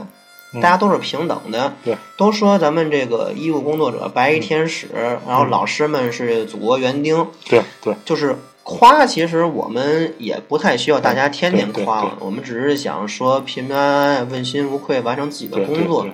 [0.52, 0.60] 嗯。
[0.60, 1.72] 大家都是平等的。
[1.84, 4.86] 对，都说咱们这个医务工作者白衣天使，
[5.26, 5.50] 然后嗯。
[5.50, 16.06] 老师们是祖国园丁，对对，就是夸，其实我们也不太需要大家天天夸我，我们只是想说平平安安、问心无愧完成自己的工作，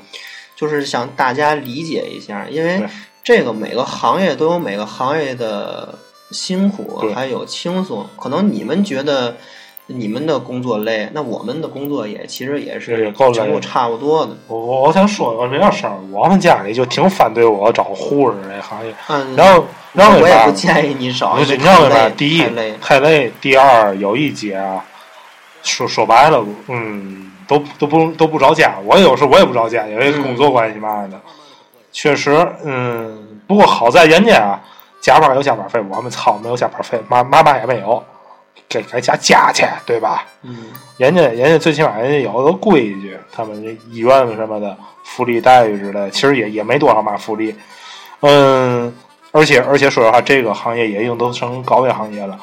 [0.56, 2.88] 就是想大家理解一下，因为对
[3.22, 5.94] 这个每个行业都有每个行业的
[6.30, 8.06] 辛苦，还有轻松。
[8.18, 9.36] 可能你们觉得
[9.86, 14.32] 你们的工作累，那我们的工作也其实也也是够累程度差不多的。
[14.46, 24.84] 我我我想说个这个事儿，我们家里就挺反对我找护士这行业，嗯，然后然后我也不，建议你找，你知道为第一太累，太累；第二，有一节啊，
[25.62, 28.76] 说说白了，嗯，都都不都不着家。
[28.84, 31.20] 我有时候我也不着家，因为工作关系嘛的。
[31.92, 32.30] 确实，
[32.64, 34.60] 嗯，不过好在人家啊，
[35.00, 38.02] 加班有加班费，我们操没有加班费，嘛嘛嘛也没有，
[38.68, 40.24] 给给加加去，对吧？
[40.42, 40.66] 嗯，
[40.98, 47.54] 人家人家最起码人家有个规矩，他们这医院什么的福利待遇之类，其实也也没多少嘛福利。
[48.20, 48.94] 嗯，
[49.32, 52.38] 而且而且说实话，这个行业也已经都成高危行业了。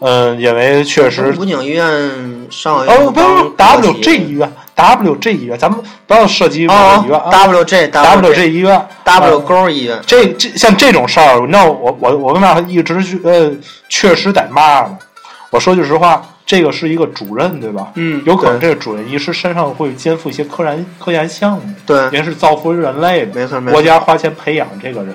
[0.00, 13.50] 嗯，因为确实，武警医院上哦，不是刚 WJ 医院，WJ 医院，咱们不要涉及医院啊，WJ WJ 医院 W 嗯勾医院，这这像这种事儿，那我我我跟那一直去呃，
[13.88, 14.98] 确实得骂呢。
[15.50, 17.92] 我说句实话，这个是一个主任对吧？
[17.94, 23.40] 嗯有可能这个主任医师身上会肩负一些科研科研项目，对，也是造福于人类的。
[23.40, 25.14] 没错没错国家花钱培养这个人，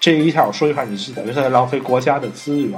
[0.00, 2.72] 这一下我说一下，你是等于是在浪费国家的资源。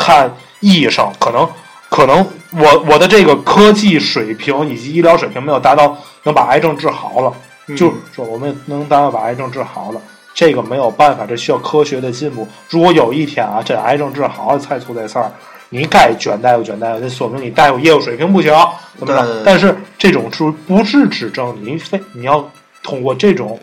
[0.00, 1.46] 看医生，可能
[1.90, 7.30] 可能我我的这个科技水平以及医疗水平没有达到能把癌症治好了，
[7.66, 10.00] 嗯就是说我们能达到把癌症治好了。
[10.32, 12.48] 这个没有办法，这需要科学的进步。
[12.70, 15.30] 如果有一天啊，这癌症治好了才出这事儿，
[15.68, 18.50] 你该卷大夫卷大夫，这说明你大夫业务水平不行，
[18.96, 19.42] 怎么着？
[19.44, 22.48] 但是这种是不治之症，你非你要
[22.82, 23.58] 通过这种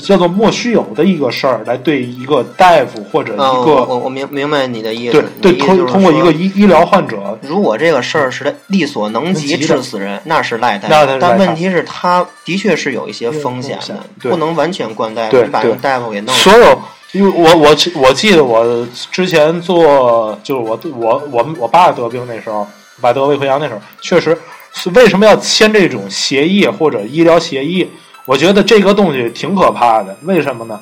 [0.00, 16.50] 叫做莫须有的一个事儿来对一个大夫或者一嗯，个、我我我明明白你的意思，对对通通过一个医医疗患者，如果这个事儿是力所能及治死人，那是赖大夫但问题是，他的确是有一些风险的，不能完全怪大夫，把人大夫给弄死。
[16.50, 16.80] 所有，
[17.12, 24.36] 因为我我我记得我之前做，就是我我我我爸得病那时候，我爸得胃溃疡那时候，确实
[24.74, 27.88] 是为什么要签这种协议或者医疗协议？
[28.26, 30.78] 我觉得这个东西挺可怕的，为什么呢？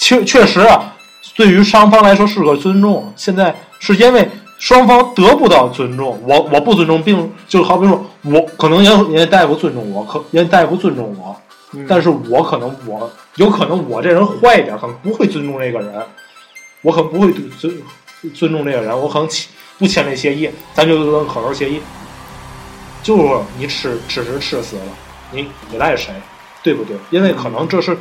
[0.00, 0.94] 确确实啊，
[1.36, 3.12] 对于双方来说是个尊重。
[3.16, 11.36] 现在是因为双方得不到尊重，我我不尊重，并就好比说我可能人人家大夫尊重我，可人家大夫尊重我，
[11.86, 16.02] 但是我可能我有可能我这人坏一点，可能不会尊重这个人，
[16.82, 17.72] 我可能不会尊
[18.34, 19.48] 尊重这个人，我可能签
[19.78, 21.80] 不签这协议，咱就跟口头协议，
[23.04, 24.82] 就是说你吃吃是吃死了，
[25.30, 26.12] 你你赖谁，
[26.66, 26.96] 对不对？
[27.10, 27.96] 因为可能这是。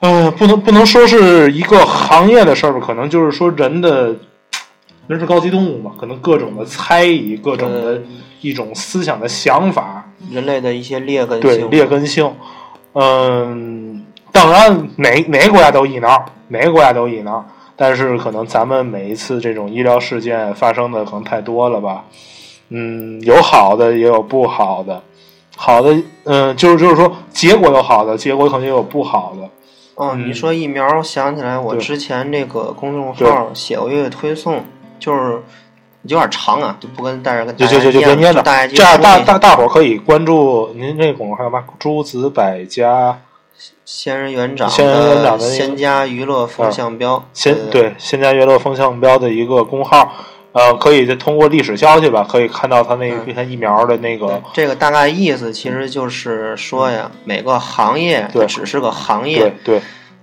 [0.00, 4.14] 嗯，不能不能说是一个行业的事儿吧，可能就是说人的，
[5.06, 8.02] 人是高级动物嘛，可能各种的猜疑，各种的
[8.42, 12.30] 一种思想的想法，人类的一些劣根对劣根性。
[12.92, 22.04] 嗯，当然哪哪个国家都一样，哪个国家都一样，但是可能咱们每一次这种医疗事件发生的可能太多了吧。
[22.68, 25.02] 嗯，有好的也有不好的，
[25.56, 29.48] 好的，嗯，就是就是说结果有好的，结果可能也有不好的。
[29.94, 34.62] 哦，你说疫苗，想起来我之前那个公众号写过一个推送，
[35.00, 35.42] 就是
[36.02, 38.42] 有点长啊，就不跟大家跟就就就就念了。
[38.68, 43.18] 这样大大大伙儿可以关注您这公众号吧，诸子百家，
[43.86, 50.12] 仙人园长，仙人园长的仙家娱乐风向标，仙对仙家娱乐风向标的一个公号。
[50.56, 54.42] 呃，可以通过历史消息吧，可以看到他那篇疫苗的那个。
[54.54, 59.82] 这个大概意思其实就是说呀，每个行业只是个行业，对，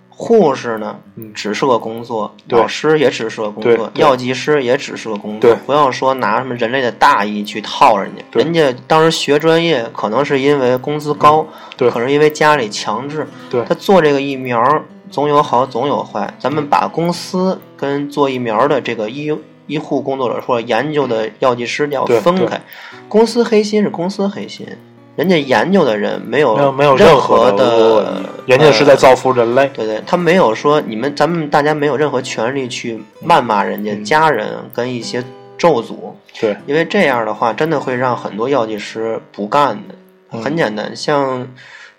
[0.10, 0.96] 护士呢
[1.36, 5.56] 只是个工作，老师也只是个工作，药剂师也只是个工作。
[5.68, 11.46] 不要说拿什么人类的大义去套人家，人家当时学专业可能是因为工资高，
[11.78, 19.32] 对，可能因为家里强制，对，他做这个疫苗总有好总有坏，咱们把公司跟做疫苗的这个医。
[19.68, 22.62] 医护工作者或者研究的药剂师要分开，
[23.08, 24.68] 公司黑心是公司黑心，
[25.16, 29.70] 人家研究的人没有没有任何的，人家是在造福人类。
[29.74, 35.24] 对对，他没有说你们咱们大家没有任何权利去谩骂人家家人跟一些
[35.58, 35.96] 咒诅。
[36.40, 40.40] 对，因为这样的话真的会让很多药剂师不干的。
[40.40, 41.48] 很简单，像。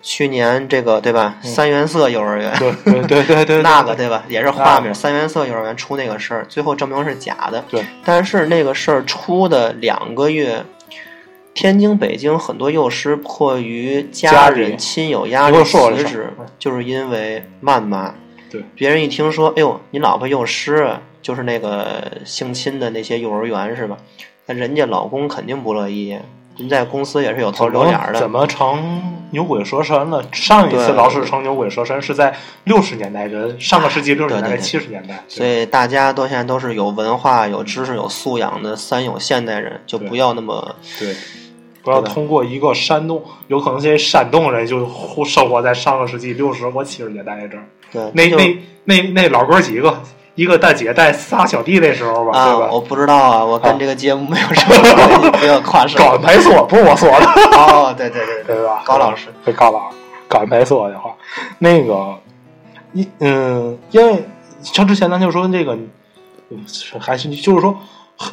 [0.07, 1.35] 去年这个对吧？
[1.41, 4.23] 三原色幼儿园，对对对对对， 那个对吧？
[4.29, 4.93] 也是画面。
[4.93, 7.65] 三原色幼儿园出那个事儿，最后证明是假的。
[7.67, 10.63] 对，但是那个事儿出的两个月，
[11.55, 16.29] 天津、北京很多幼师迫于家人、亲友压力辞职，
[16.59, 18.13] 就是因为谩骂。
[18.51, 23.97] 对，别人一听说，哎呦，你老婆幼师，就是那个性侵的那些幼儿园是吧？
[24.45, 26.15] 那人家老公肯定不乐意。
[26.57, 30.23] 您在公司也是有头有脸的，怎么成牛鬼蛇神了？
[30.31, 32.33] 上一次老是成牛鬼蛇神是在
[32.63, 35.21] 六十年代，人上个世纪六十年代、七十年代。
[35.27, 41.13] 所以大家都现在都是有文化、有知识、有素养的三有现代人，就不要那么对，
[41.83, 44.87] 不要通过一个山东，有可能这些山东人就
[45.25, 47.65] 生活在上个世纪六十或七十年代那阵儿。
[47.91, 50.01] 对，那那那那老哥几个。
[50.35, 52.69] 一个大姐带仨小弟那时候吧，对吧？
[52.71, 57.25] 我不知道啊，我跟这个节目没有什么关系，不要夸高安排说不是我说的。
[57.57, 58.83] 哦，对对对对吧？
[58.85, 61.15] 高老师，对高老师，高安排说的话，
[61.59, 62.15] 那个，
[62.93, 64.25] 一嗯，因为
[64.61, 65.77] 像之前咱就说这个，
[66.99, 67.77] 还是就是说，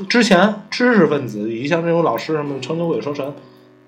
[0.08, 3.32] 之前知识分子，以及像这种老师什么成牛鬼蛇神，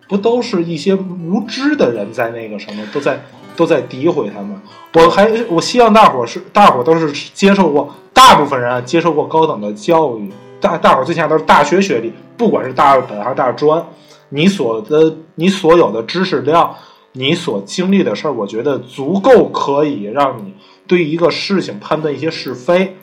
[0.09, 3.21] 不都是一些无知的人在那个什么，都在。
[3.57, 4.61] 都在诋毁他们，
[4.95, 13.85] 我还我希望大伙是大伙都是接受过，大部分人啊接受过高等的教育，大大伙儿最起码都是大学学历，不管是大二本还是大专，
[14.31, 16.75] 你所的你所有的知识量，
[17.13, 20.55] 你所经历的事儿，我觉得足够可以让你
[20.87, 22.97] 对一个事情判断一些是非，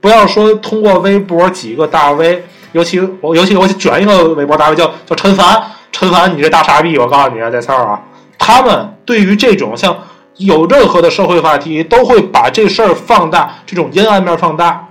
[0.00, 5.62] 不要说通过微博几个大 V，尤其我尤其我卷一个微博大 V 叫叫陈凡，
[5.92, 8.02] 陈凡你这大傻逼，我告诉你啊，在这儿啊。
[8.38, 9.96] 他们对于这种像
[10.36, 14.88] 有任何的社会话题，都会把这事儿放大，这种阴暗面放大，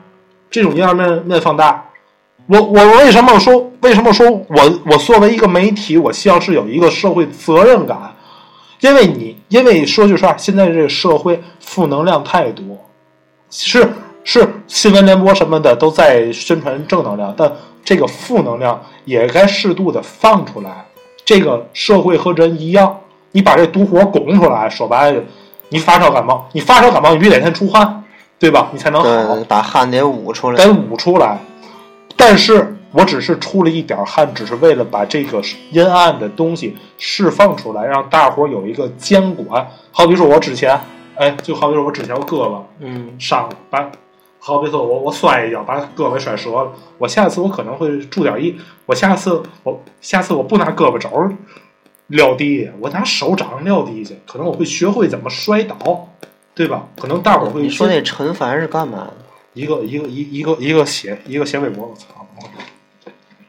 [0.50, 1.84] 这种阴暗面面放大。
[2.48, 7.98] 我我为什么说为什么说我我作为一个媒体，我希望是有一个社会责任感？
[8.80, 12.64] 因为你因为说句实话，现在这个社会负能量太多，
[13.50, 13.88] 是
[14.24, 17.52] 是新闻联播什么的都在宣传正能量，但
[17.84, 20.86] 这个负能量也该适度的放出来。
[21.26, 23.00] 这个社会和人一样。
[23.34, 25.22] 你把这毒火拱出来，说白了，
[25.70, 28.04] 你发烧感冒，你发烧感冒，你必须得先出汗，
[28.40, 28.70] 对吧？
[28.72, 29.44] 你才能好。
[29.48, 30.64] 把汗得捂出来。
[30.64, 31.38] 得捂出来。
[32.16, 39.68] 但是我只是出了一点汗，只是为了把这个阴暗的东西释放出来，让大伙有一个监管。
[39.92, 40.80] 好比说，我之前，
[41.16, 43.90] 哎，就好比说我之前我胳膊，嗯，伤了，把，
[44.38, 48.56] 好比说我我摔一跤，把胳膊摔折了，我下次我可能会注点意，
[48.86, 51.10] 我下次我下次我不拿胳膊肘。
[52.14, 56.08] 撂地，我拿手掌撂地去，可能我会学会怎么摔倒，
[56.54, 56.84] 对吧？
[57.00, 59.14] 可能大伙会你说那陈凡是干嘛的？
[59.54, 62.06] 一个一个一一个一个写一个写微博，我操！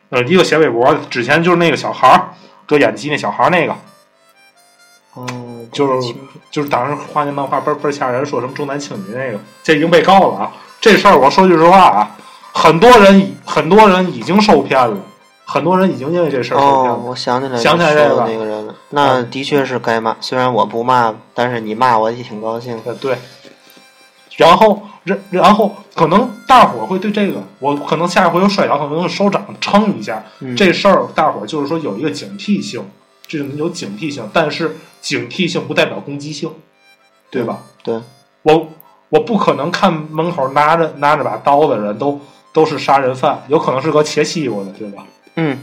[0.08, 2.28] 呃，一个写微博，之前就是那个小孩儿
[2.66, 3.76] 搁演技那小孩儿那个，
[5.14, 5.26] 哦，
[5.70, 6.14] 就是
[6.50, 10.52] 就是当时画那漫画倍儿倍儿吓人，说什么重男轻女那个，这已经被告了啊！
[10.80, 12.16] 这事儿我说句实话啊，
[12.52, 14.96] 很多人已很多人已经受骗了，
[15.46, 18.74] 很多人已经因为这事儿哦，我想起来，想起来这个那个人了。
[18.90, 22.80] 那的确是该骂，虽然我不骂，但是你骂我也挺高兴。
[22.84, 23.18] 呃，对。
[24.36, 32.84] 然后，然然后可能大伙儿会对这个，我可能下一回又摔跤，可能用手掌撑一下，嗯这事儿大伙儿就是说有一个警惕性，
[33.28, 36.50] 这种有警惕性，但是警惕性不代表攻击性，
[37.30, 37.58] 对吧？
[37.84, 38.00] 对，
[38.42, 38.68] 我
[39.10, 42.18] 我不可能看门口拿着拿着把刀的人都
[42.52, 45.04] 都是杀人犯，有可能是个切西瓜的，对吧？
[45.36, 45.58] 嗯，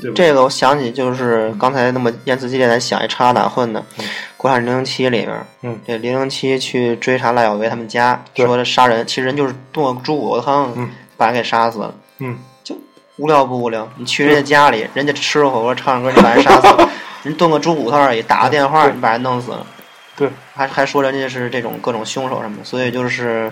[0.00, 0.12] 对？
[0.12, 4.04] 这个我想起就是刚才那么言辞激烈，咱想一插打混的，嗯
[4.36, 11.94] 国产零零七里面，嗯，这零零七去追查赖小维他们家，说这杀人，其实人就是炖个猪骨头汤，嗯把人给杀死了。
[12.18, 12.76] 嗯，就
[13.16, 13.88] 无聊不无聊？
[13.96, 16.90] 你去人家家里，人家吃个火锅唱着歌，你把人杀死了，
[17.24, 19.66] 人炖个猪骨头而已，打个电话你把人弄死了，
[20.14, 23.50] 对，还还说人家是这种各种凶手什么的，所以就是。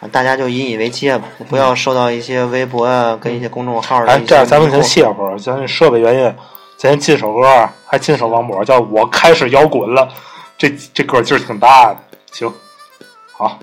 [0.00, 6.34] 啊大家就引以为戒吧，不要受到一些微博啊，跟一些公众号的哎这样咱们先歇会儿，咱设备原因，
[6.76, 10.08] 咱先进首歌啊，还进首王勃，叫我开始摇滚了。
[10.58, 11.96] 这这歌劲儿挺大的，
[12.32, 12.52] 行，
[13.32, 13.58] 好。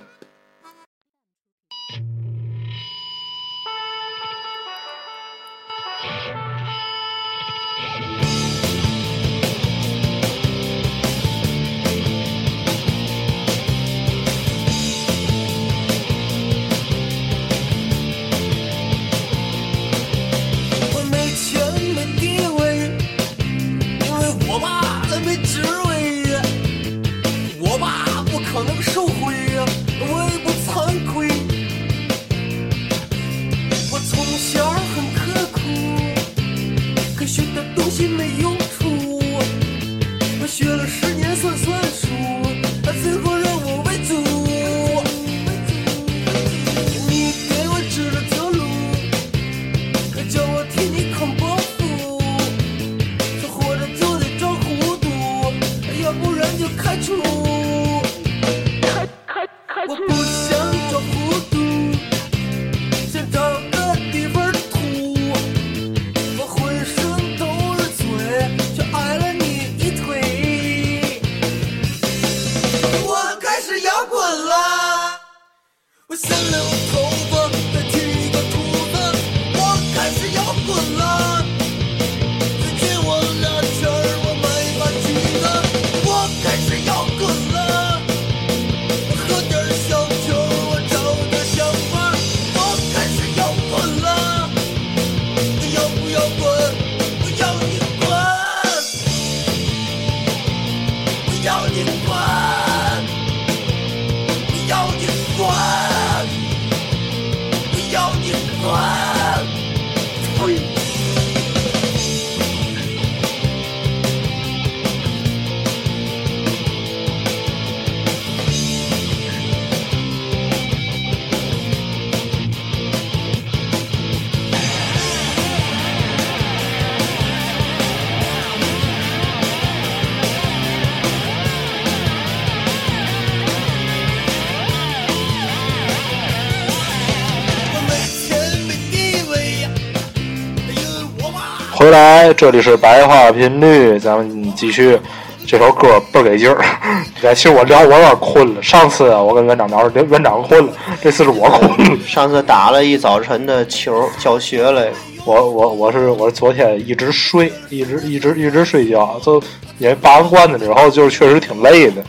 [141.84, 144.98] 回来，这里是白话频率，咱们继续。
[145.46, 146.58] 这首歌倍儿给劲儿。
[147.36, 148.64] 其实我聊我有点困了。
[148.64, 150.72] 上次啊我跟园长聊，园长困了，
[151.02, 151.98] 这次是我困了。
[152.08, 154.88] 上次打了一早晨的球，教学了。
[155.26, 159.44] 我我我是我是昨天一直睡，一直一直一直睡觉，就
[159.78, 162.02] 因为拔完罐子之后，就是确实挺累的。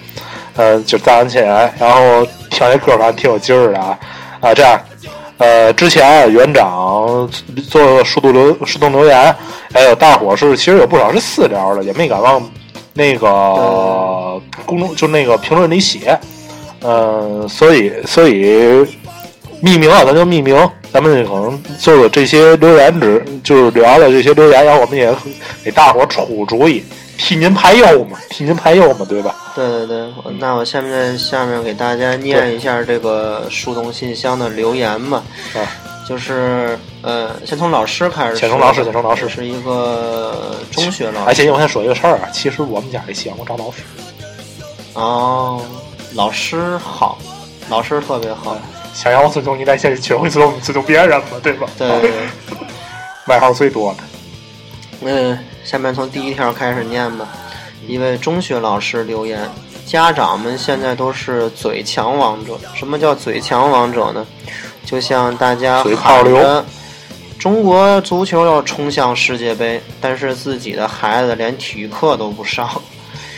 [0.54, 3.98] 呃，就早上起来，然后听这歌，反正挺有劲儿的啊
[4.40, 4.54] 啊！
[4.54, 4.80] 这样，
[5.38, 7.28] 呃，之前啊园长
[7.68, 9.34] 做树洞留树洞留言，
[9.72, 12.40] 还有大伙是其实有不少是私聊的，也没敢往
[12.92, 16.18] 那个公众就那个评论里写。
[16.86, 18.86] 嗯、所以所以
[19.62, 20.54] 匿名啊，咱就匿名，
[20.92, 25.12] 咱们可能做做这些留言只，就是聊聊这些留言，然后我们也
[25.64, 26.84] 给大伙出主意，
[27.16, 29.34] 替您排忧嘛，替您排忧嘛，对吧？
[29.54, 35.22] 对对对，那我下面下面给大家念一下这个树洞信箱的留言吧。
[35.54, 35.62] 啊，
[36.08, 38.36] 就是呃，先从老师开始。
[38.36, 41.42] 先从老师先从老师是一个中学老而师。
[41.42, 43.82] 且我先说一个事儿啊，其实我们家里希望我找老师，
[44.94, 45.62] 哦，
[46.14, 47.18] 老师好，
[47.68, 48.56] 老师特别好。
[48.92, 51.66] 想要我尊重你，得先学会尊重尊重别人嘛，对吧？
[51.76, 52.10] 对对对，
[53.26, 53.98] 外号最多的，
[55.00, 57.26] 嗯，下面从第一条开始念吧。
[57.86, 59.40] 一位中学老师留言：
[59.84, 62.58] 家长们现在都是嘴强王者。
[62.74, 64.26] 什么叫嘴强王者呢？
[64.84, 66.64] 就像大家嘴炮流喊着
[67.38, 72.68] 中国足球要冲向世界杯，但是自己的孩子连体育课都不上。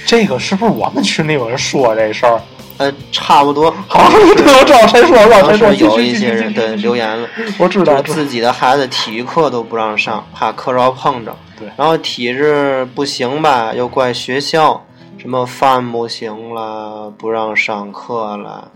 [0.04, 2.40] 这个是不是我们群里有人说这事儿？
[2.78, 3.74] 呃，差不多。
[3.88, 11.34] 好，对，我知道谁说，我知道谁说，有一些人对留言了，我知道，自己的孩子体育课都不让上，怕课着碰着。
[11.59, 14.84] 对然后体质不行吧，又怪学校，
[15.18, 18.70] 什么饭不行了，不让上课了。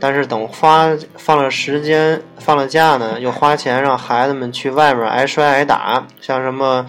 [0.00, 6.86] 但是等花放了时间、放了假呢，又花钱让孩子们去外面挨摔挨打，像什么，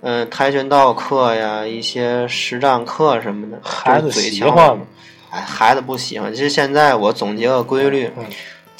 [0.00, 3.60] 嗯、跆拳道课呀，一些实战课什么的。
[3.62, 4.84] 孩子喜欢吗？
[5.30, 6.34] 哎，孩子不喜欢。
[6.34, 8.24] 其实现在我总结个规律，嗯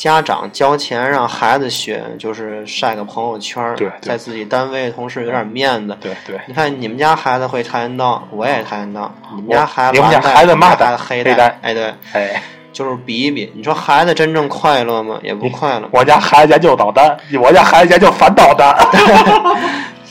[0.01, 5.95] 家长交钱让孩子学，就是晒个朋友圈儿，对对在自己单位同事有点面子。
[6.01, 9.15] 对对，你看你们家孩子会跆拳道，我也跆拳道。
[9.37, 12.43] 你们家孩子你们家孩子嘛我们家孩带子黑黑带哎，对，哎，
[12.73, 13.53] 就是比一比。
[13.55, 15.21] 你说孩子真正快乐吗？
[15.23, 15.87] 也不快乐。
[15.93, 18.75] 我家孩子研究导弹，我家孩子研究反导弹。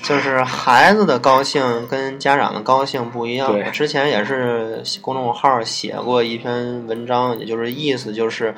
[0.03, 3.51] 就是孩子的高兴跟家长的高兴不一样。
[3.51, 8.53] 我之前也是公众号写过一篇文章，也就是意思就是，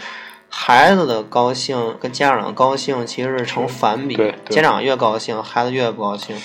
[0.53, 4.15] 孩子的高兴跟家长的高兴其实是成反比，
[4.49, 6.35] 家长越高兴，孩子越不高兴。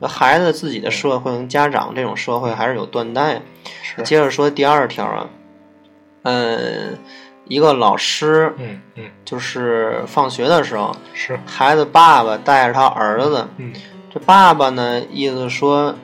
[0.00, 3.40] 那孩子自己的社会跟家长这种社会还是有断代。
[3.82, 5.26] 是，接着说第二条啊，
[6.22, 6.98] 嗯，
[7.46, 13.48] 一个老师嗯嗯，就是放学的时候，是，孩子爸爸带着他儿子。
[13.56, 13.72] 嗯
[14.10, 15.94] 这爸爸呢，意思说，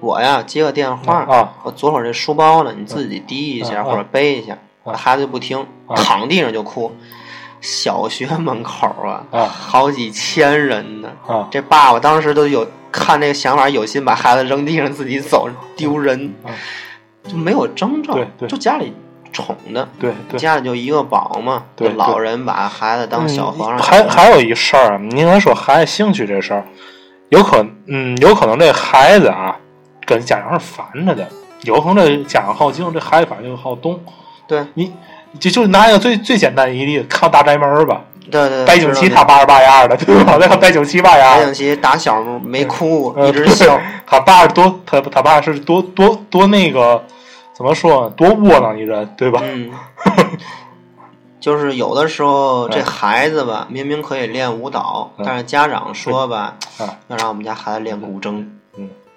[0.00, 4.58] 我呀接个电话，啊我左手这书包呢，你自己提一下、啊或者背一下。
[4.84, 6.94] 啊孩子就不听，啊躺地上就哭。
[7.60, 11.10] 小学门口啊，啊好几千人呢。
[11.26, 16.48] 啊这爸爸当时都有看这个想法，有心把孩子扔地上自己走，丢人，啊
[17.28, 18.94] 就没有征兆对，对就家里
[19.30, 20.40] 宠的，对对。
[20.40, 21.64] 家里就一个宝嘛，
[21.96, 23.82] 老人把孩子当小皇上嗯。
[23.82, 26.64] 还还有一事儿啊，您刚才说孩子兴趣这事儿，
[27.28, 29.54] 有可嗯，有可能这孩子啊
[30.06, 31.28] 跟家长是反着的，
[31.64, 34.00] 有可能这家长好静，这孩子反正就好动。
[34.50, 34.92] 对你
[35.38, 40.36] 就就拿一个最最简单的一例子，看《大宅门》吧，对对，白景琦他爸是嘛样的，对吧？
[40.40, 43.80] 那个白景琦八样白景琦打小没哭，呃一直笑。
[44.04, 47.04] 他爸是多他他爸是多多多那个
[47.54, 48.10] 怎么说？
[48.16, 49.40] 多窝囊一人，对吧？
[49.44, 49.70] 嗯，
[51.38, 58.59] 就是有的时候这嗯孩子吧，明明可以练舞蹈，嗯但是家长说吧嗯，要让我们家孩子练古筝，嗯，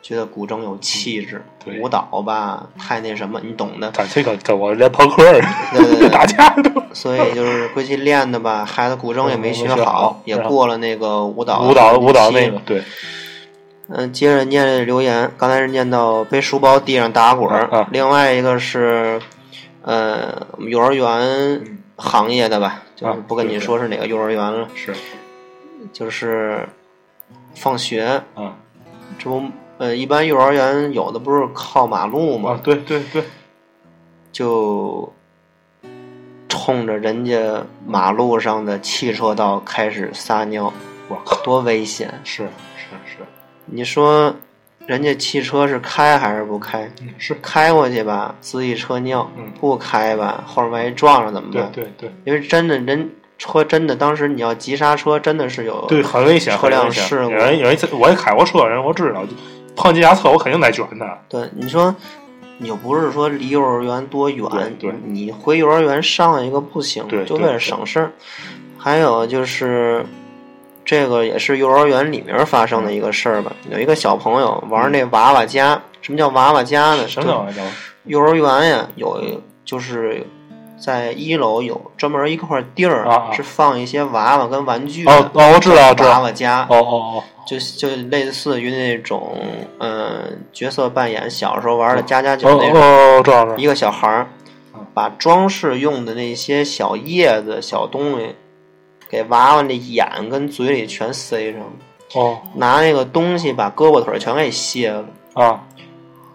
[0.04, 1.80] 觉得古筝有气质，对。
[1.80, 3.90] 舞蹈吧太那什么，你懂的。
[3.92, 5.24] 咱这个跟我练朋克
[6.12, 6.84] 打架都。
[6.94, 12.84] 所以就是归去练的吧，孩子古筝也没学好好，也过了那个舞蹈舞蹈舞蹈那个对，
[13.88, 19.20] 嗯，接着念留言，刚才是念到背书包地上打滚儿，啊另外一个是，
[19.82, 21.64] 呃，幼儿园
[21.96, 24.94] 行业的吧，就是不跟你说是哪个幼儿园了，是。
[25.92, 26.68] 就是
[27.56, 28.54] 放学，啊。
[29.20, 29.44] 这不，
[29.84, 32.52] 呃，一般幼儿园有的不是靠马路吗？
[32.52, 33.22] 啊，对对对，
[34.32, 35.12] 就
[36.48, 40.72] 冲着人家马路上的汽车道开始撒尿，
[41.10, 42.22] 我靠，多危险！
[42.24, 42.44] 是
[42.78, 43.18] 是是，
[43.66, 44.34] 你说，
[44.88, 46.90] 人家汽车是开还是不开？
[47.02, 51.70] 嗯是，开过去吧，滋一车尿；嗯不开吧，后面万一撞上怎么对办？
[51.74, 59.26] 对对因为真的人车真的，当时你要急刹车，真的是有对，很危险，车辆事故有人有一次我也开过车人，我知道，
[59.76, 61.18] 碰见驾车我肯定得卷他。
[61.28, 61.96] 对，你说
[62.58, 64.48] 你又不是说离幼儿园多远，
[64.80, 68.12] 对对你回幼儿园上一个不行，对就为了省事儿。
[68.78, 70.06] 还有就是，
[70.84, 73.52] 这个也是幼儿园里面发生的一个事儿吧。
[73.72, 77.08] 有一个小朋友玩那娃娃家，什么叫娃娃家呢？
[77.08, 77.62] 什么娃娃家？
[78.04, 79.20] 幼儿园呀，有
[79.64, 80.26] 就是
[80.84, 85.12] 在一楼有专门一块地儿，是放一些娃娃跟玩具的。
[85.12, 86.22] 哦哦，我知道，知娃道。
[86.24, 89.38] 娃家，哦哦哦就就类似于那种
[89.80, 92.82] 嗯角色扮演，小时候玩的家家哦酒那种。
[92.82, 93.56] 哦哦，知道。
[93.58, 94.28] 一个小孩儿
[94.76, 98.36] 嗯把装饰用的那些小叶子、小东西，
[99.10, 101.68] 给娃娃那眼跟嘴里全塞上了，
[102.16, 105.06] 哦拿那个东西把胳膊腿儿全给卸了。
[105.34, 105.64] 啊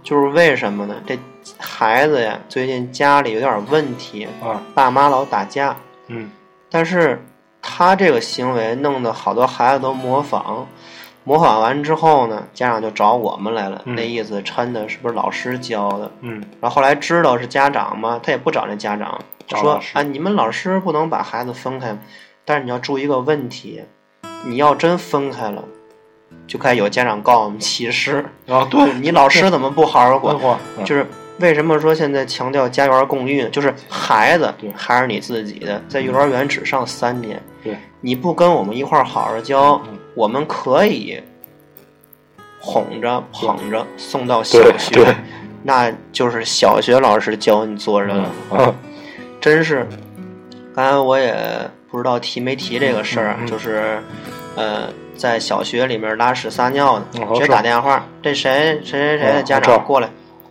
[0.02, 0.94] 就是为什么呢？
[1.06, 1.18] 这
[1.58, 4.62] 孩子呀，最近家里有点问题，啊。
[4.74, 5.76] 爸妈老打架，
[6.08, 6.30] 嗯。
[6.70, 7.24] 但是
[7.62, 10.66] 他这个行为弄得好多孩子都模仿，
[11.24, 13.94] 模仿完之后呢，家长就找我们来了，嗯。
[13.94, 16.10] 那意思抻的是不是老师教的？
[16.20, 16.42] 嗯。
[16.60, 19.18] 然后后来知道是家长嘛，他也不找那家长，
[19.48, 21.96] 说啊，你们老师不能把孩子分开，
[22.44, 23.82] 但是你要注意一个问题，
[24.44, 25.64] 你要真分开了，
[26.46, 30.58] 就该有家长告我们歧视，啊，对，你老师怎么不好好管？
[30.84, 31.06] 就是
[31.40, 33.48] 为什么说现在强调家园共育呢？
[33.50, 41.22] 就是孩子还是你自己的，在幼儿园只上三年，对，你不跟我们一块儿好好教嗯，我们可以
[42.58, 45.16] 哄着捧着送到小学，
[45.62, 48.74] 那就是小学老师教你做人了，嗯
[49.40, 49.86] 真是。
[50.74, 51.34] 刚才我也
[51.90, 54.00] 不知道提没提这个事儿就是
[54.54, 60.08] 呃，在小学里面拉屎撒尿的，直接打电话，这谁谁谁谁的家长过来，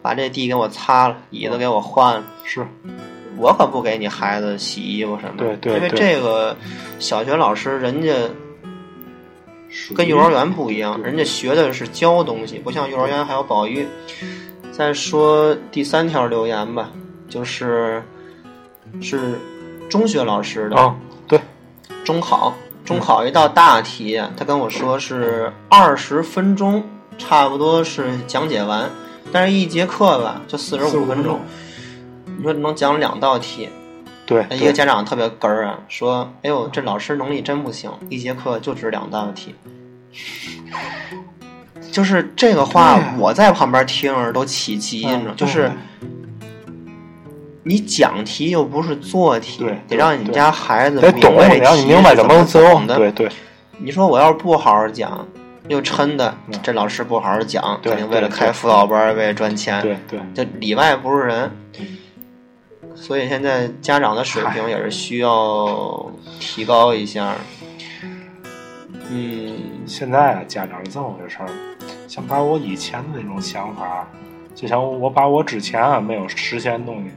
[0.07, 2.23] 把这地给我擦了，椅子给我换了。
[2.45, 2.65] 是，
[3.35, 6.55] 我可不给你孩子洗衣服什么的，对对因为这个
[6.97, 8.13] 小学老师人家
[9.93, 13.85] 跟幼儿园不一样，人家学的是教东西，不像幼儿园还有保育。
[14.71, 16.89] 再说第三条留言吧，
[17.27, 18.01] 就是
[19.01, 19.37] 是
[19.89, 20.95] 中学老师的，啊，
[21.27, 21.37] 对，
[22.05, 22.53] 中考，
[22.85, 26.81] 中考一道大题，他跟我说是二十分钟，
[27.17, 28.89] 差不多是讲解完，
[29.31, 31.39] 但是一节课吧就四十45五分钟，
[32.37, 33.69] 你说能讲两道题，
[34.25, 39.55] 对，那一个家长特别哏儿啊，说：“哎呦，这老师能力真不行，一节课就只两道题。”
[41.91, 45.71] 就是这个话，我在旁边听着都起鸡，你知道，嗯就是
[47.63, 52.61] 你讲题又不是做题，对得让你家孩子得懂，明白题明白怎么做。
[52.85, 53.29] 对对，
[53.77, 55.27] 你说我要是不好好讲，
[55.67, 61.51] 又抻的嗯这老师不好好讲，肯定为了开辅导班，为了赚钱，对对，就里外不是人。
[62.95, 67.35] 所以现在家长的水平也是需要提高一下。
[69.09, 69.55] 嗯，
[69.85, 71.47] 现在啊，家长是这么回事儿，
[72.07, 74.07] 想把我以前的那种想法，
[74.55, 77.11] 就像我把我之前啊没有实现的东西，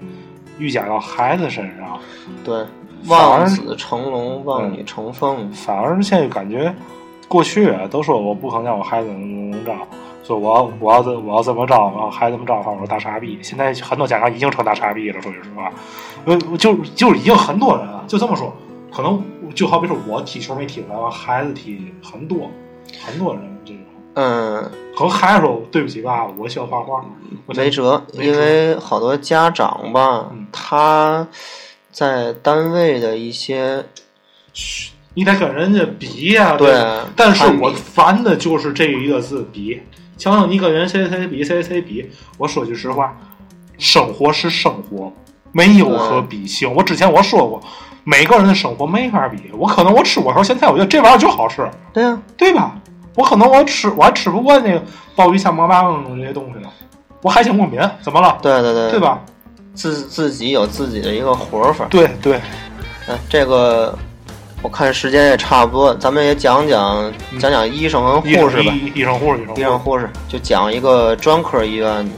[0.58, 1.98] 预加到孩子身上，
[2.44, 2.64] 对，
[3.06, 5.50] 望子成龙，望女成凤。
[5.50, 6.72] 反而现在感觉，
[7.30, 9.72] 过去啊都说我不可能让我孩子怎么怎么着，
[10.24, 13.38] 说我要我要怎我要怎么着，然后孩子怎么着的话，我说大傻逼。
[13.40, 15.72] 现在很多家长已经成大傻逼了，说句实话，
[16.24, 18.52] 呃，就就已经很多人了，就这么说，
[18.92, 19.22] 可能
[19.54, 22.50] 就好比说我踢球没踢出来，完孩子踢很多，
[23.06, 23.82] 很多人这种。
[24.14, 27.04] 嗯，和孩子说对不起爸爸，我喜欢画画，
[27.46, 31.28] 我没辙，没辙因为好多家长吧嗯，他
[31.92, 33.84] 在单位的一些
[35.14, 36.74] 你得跟人家比呀、对
[37.16, 39.82] 但是我烦的就是这一个字比。
[40.16, 43.16] 强调你跟人谁谁比谁谁比，我说句实话，
[43.78, 45.12] 生活是生活，
[45.50, 46.72] 没有可比性。
[46.74, 47.62] 我之前我说过，
[48.04, 49.50] 每个人的生活没法比。
[49.56, 52.78] 我可能我吃火烧咸菜，我觉得这玩意儿就好吃，对呀、对吧？
[53.16, 54.82] 我可能我吃我还吃不惯那个
[55.16, 56.68] 鲍鱼香饽饽这些东西呢，
[57.22, 58.38] 我海鲜过敏，怎么了？
[58.42, 59.00] 对对对，对？
[59.00, 59.20] 吧？
[59.72, 61.86] 自自己有自己的一个活法。
[61.86, 62.40] 对对，
[63.08, 63.98] 嗯，这个
[64.62, 68.72] 我看时间也差不多，咱们也讲讲讲讲医生和护士吧。
[68.72, 72.10] 医医生护士，医医生护士，就讲一个专科医院的，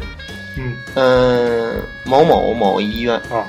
[0.59, 1.75] 嗯嗯，
[2.05, 3.47] 某某某医院，啊，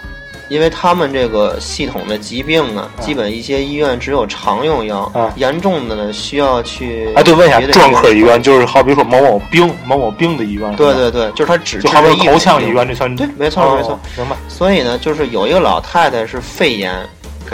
[0.48, 14.00] 因为他们这个系统的疾病呢，啊基本一些医院只有常用药，啊严重的呢需要去哎，对，问一下专科医院就是好比说某某病、某某病的医院，对对对，就是他只就好比口腔医院这算对，没错哦没错。
[14.16, 16.94] 明白，所以呢，就是有一个老太太是肺炎，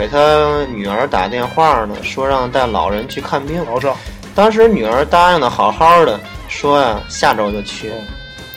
[0.00, 3.62] 给他女儿打电话呢，说让带老人去看病。
[3.66, 3.94] 老赵，
[4.34, 7.92] 当时女儿答应的好好的，说呀下周就去。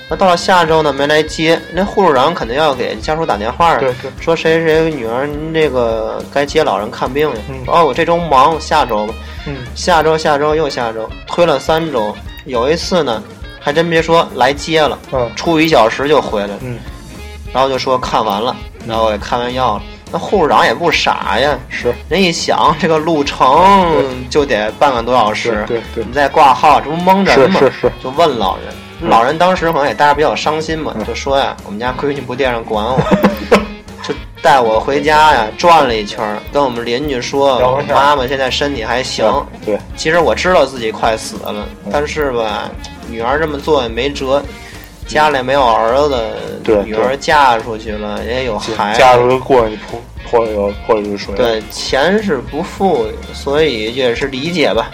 [0.07, 7.41] 那到了下周呢，没来接，那护士长肯定要给家属打电话啊，对对，说谁谁谁女儿您这个该接老人看病去。
[7.49, 9.13] 嗯哦，我这周忙，下周吧。
[9.45, 12.15] 嗯下周下周又下周，推了三周。
[12.45, 13.21] 有一次呢，
[13.59, 16.59] 还真别说来接了，嗯出一小时就回来了。
[16.61, 16.79] 嗯，
[17.51, 18.55] 然后就说看完了，
[18.87, 19.83] 然后也看完药了。
[20.13, 27.59] 那护士长也不傻呀，是，人一想这个路程就得半个多小时，对对你再挂号，这不蒙人吗？
[27.59, 27.79] 是是。
[27.81, 28.65] 是，就问老人，
[29.01, 29.09] 嗯。
[29.09, 31.03] 老人当时可能也待着比较伤心嘛，嗯。
[31.03, 32.99] 就说呀，我们家闺女不惦着管我，
[34.03, 39.25] 就带我回家呀，转了一圈，跟我们邻居说妈妈现在身体还行。
[39.65, 41.55] 对，其实我知道自己快死了，
[41.85, 41.91] 嗯。
[41.91, 42.69] 但是吧，
[43.09, 44.43] 女儿这么做也没辙，
[45.07, 46.17] 家里没有儿子，
[46.63, 54.89] 对女儿嫁出去了，也有孩子，嫁出去过你泼泼有泼一水，，对，钱是不富裕，所以也是理解吧。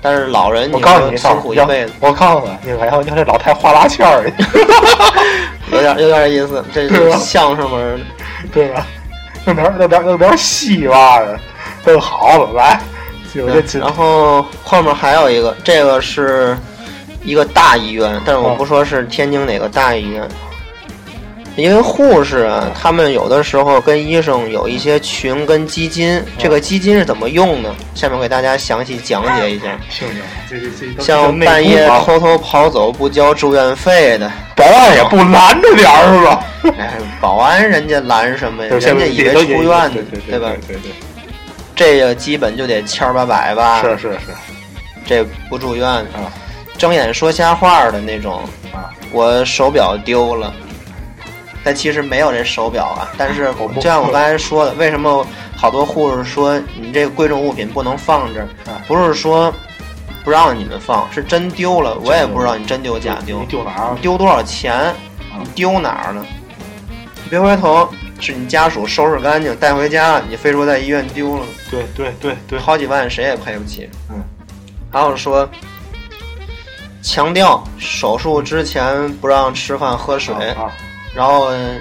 [0.00, 4.30] 但是老人，我告诉你，辛苦一辈子，我告诉你，你看，你看这老太画拉签儿，
[5.72, 7.98] 有点有点意思，这是相声门儿。
[8.52, 8.86] 对吧？
[9.44, 11.38] 那点儿那点儿那点儿戏吧的，
[11.84, 12.80] 更好了，来，
[13.80, 16.56] 然后后面还有一个，这个是
[17.22, 20.26] 一个大医院，但是我哦不说是天津哪个大医院。
[21.56, 27.74] 因为护士啊，他们有的时候跟医生有一些群跟基金，这个基金是怎么用呢？
[27.96, 29.76] 下面我给大家详细讲解一下。
[31.00, 36.44] 像半夜偷偷跑走不交住院费的，保安也不拦着点儿是吧？
[36.78, 38.70] 哎，保安人家拦什么呀？
[38.70, 40.52] 人家以为也出院呢对，对吧？
[40.68, 40.92] 对对
[41.74, 44.18] 这个基本就得千儿八百吧，是是是
[45.04, 46.30] 这不住院，啊
[46.78, 48.40] 睁眼说瞎话的那种。
[48.72, 50.52] 啊，我手表丢了，
[51.64, 53.10] 但其实没有这手表啊。
[53.18, 55.26] 但是就像我刚才说的，为什么
[55.56, 58.48] 好多护士说你这个贵重物品不能放这儿？
[58.66, 59.52] 啊不是说
[60.22, 63.46] 不让你们放，是真丢了，我也不知道你真丢假丢你。
[63.46, 63.98] 丢哪儿了？
[64.00, 64.94] 丢多少钱？
[65.38, 66.24] 你丢哪儿了？
[67.24, 67.88] 你别回头，
[68.20, 73.88] 是你家属收拾干净带回家，你非说在医院丢了，对对对对，好几万谁也赔不起。
[74.10, 74.22] 嗯，
[74.90, 75.48] 还有说，
[77.08, 80.70] 强调手术之前不让吃饭喝水，啊
[81.14, 81.76] 然后呃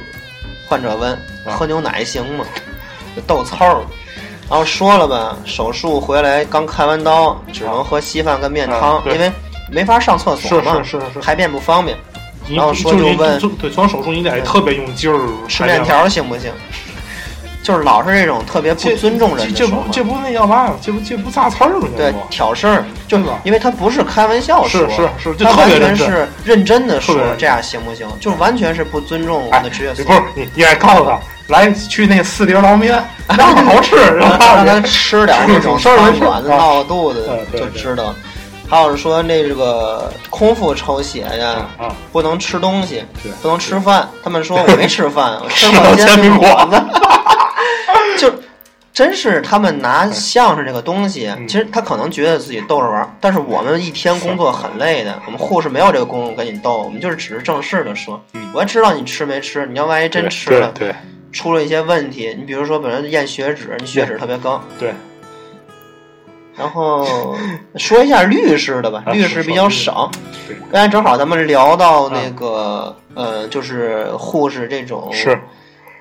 [0.70, 1.12] 患者问
[1.46, 2.46] 啊喝牛奶行吗？
[3.14, 3.82] 就逗凑儿。
[4.50, 9.30] 然后说了吧，手术回来刚开完刀，只能喝稀饭跟面汤，啊因为
[9.70, 11.98] 没法上厕所嘛，是是是排便不方便。
[12.50, 13.52] 然后说就就问做
[13.84, 15.20] 完手术你得特别用劲儿，
[15.50, 16.50] 吃面条行不行？
[17.68, 20.74] 就是老是这种特别不尊重人的这不这不那叫嘛？
[20.82, 21.88] 这不这不砸刺儿吗？
[21.98, 26.30] 这对挑事儿，就是因为他不是开玩笑说，是是是，就完全是别认真。
[26.46, 28.08] 认真的说这样行不行？
[28.22, 30.22] 就是完全是不尊重我们的职业素不是。
[30.34, 33.04] 你，你还告诉他来去那四碟捞面，
[33.38, 38.16] 那么好吃，让让让他吃点那种事儿餐馆子啊闹肚子就知道。
[38.70, 43.02] 还有说那个空腹抽血呀，啊，不能吃东西，
[43.42, 44.06] 不能吃饭。
[44.22, 46.82] 他们说我没吃饭，我 吃吃了了煎饼果子。
[48.18, 48.34] 就
[48.94, 51.48] 真是他们拿相声这个东西，嗯。
[51.48, 58.50] 其实他可能觉得自己逗着玩儿，但是我们一天工作很累的，我们护士没有这个功夫跟你逗，我们就是只是正式的说嗯。
[58.54, 60.96] 我也知道你吃没吃，你要万一真吃了，对对。
[61.34, 64.94] 出了一些问题，你比如说本来验血脂，你血脂特别高，对，
[66.56, 67.36] 然后
[67.76, 70.10] 说一下律师的吧，啊律师比较少。
[70.72, 75.38] 刚才正好咱们聊到那个、呃，就是护士这种是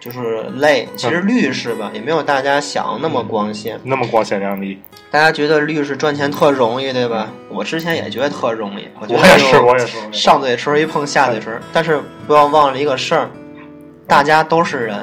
[0.00, 3.78] 就是累，其实律师吧也没有大家想那么光鲜。
[3.82, 4.80] 那么光鲜亮丽。
[5.10, 7.28] 大家觉得律师赚钱特容易，对吧？
[7.48, 9.96] 我之前也觉得特容易，我觉得我也是，我也是。
[10.12, 13.30] 上嘴唇一碰下嘴唇，但是不要忘了一个事儿，
[14.06, 14.98] 大家都是人，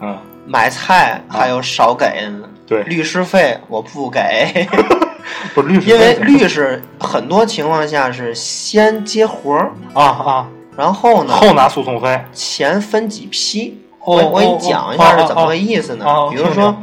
[0.00, 0.16] 嗯，
[0.46, 2.48] 买菜还有少给的呢。
[2.66, 4.20] 对，律师费我不给，
[5.54, 12.20] 不是律师，因为律师很多情况下是先接活儿，啊啊，然后呢后拿诉讼费。
[12.32, 13.80] 钱分几批。
[14.06, 16.04] 哦我我给你讲一下是怎么个哦意思呢？
[16.30, 16.74] 比如说，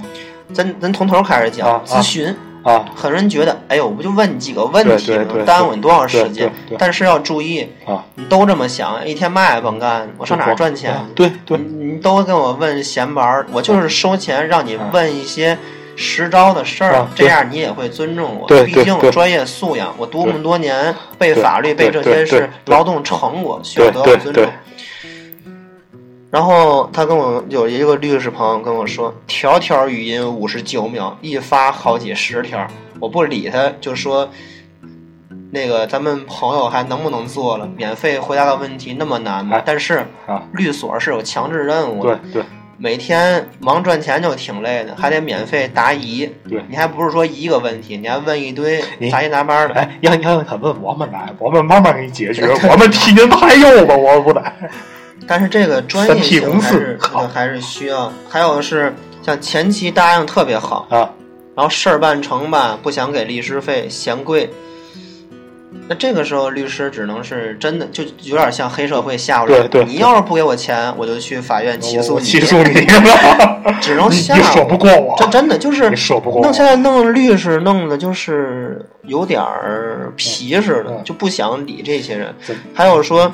[0.53, 5.23] 咱咱从头开始啊讲啊咨询，啊很多人觉得，哎呦，我不就问你几个问题吗？
[5.45, 6.51] 耽误你多少时间？
[6.77, 10.93] 但是要注意，啊，你都这么想，一天嘛也甭干，我上哪儿赚钱？
[11.15, 15.57] 对对你你都跟我问闲玩儿，我就是收钱让你问一些
[15.95, 18.47] 实招的事儿啊，这样你也会尊重我。
[18.47, 24.49] 对毕竟专业素养，我读对那么多年，背法律背这些是劳动成果，需要得到尊重对。
[26.33, 32.67] 然后他跟我有一个律师朋友跟我说，条条语音五十九秒，一发好几十条，
[32.99, 34.27] 我不理他，就说。
[35.51, 37.69] 那个，咱们朋友还能不能做了？
[37.77, 39.63] 免费回答的问题那么难吗哎？
[39.63, 42.45] 但是啊，律所是有强制任务的对，对
[42.79, 46.27] 每天忙赚钱就挺累的，还得免费答疑。
[46.49, 48.81] 对你还不是说一个问题，你还问一堆
[49.11, 49.75] 杂七杂八的。
[49.75, 54.43] 哎，让让他问我们来，我们慢慢给你解决，我们替您排忧吧，我不得。
[55.27, 58.11] 但是这个专业性还是好还是需要。
[58.29, 61.09] 还有是像前期答应特别好，啊，
[61.55, 64.49] 然后事儿办成吧，不想给律师费，嫌贵。
[65.85, 69.67] 那这个时候，律师只能是真的，就有点像黑社会吓唬人。
[69.67, 72.25] 对对你要是不给我钱，我就去法院起诉你。
[72.25, 72.73] 起诉你，
[73.81, 82.33] 只能你吓唬你说不过我，这真的就是你说不过弄现在弄律师弄的就是有点儿皮似的，嗯就不想理这些人。
[82.73, 83.29] 还有说，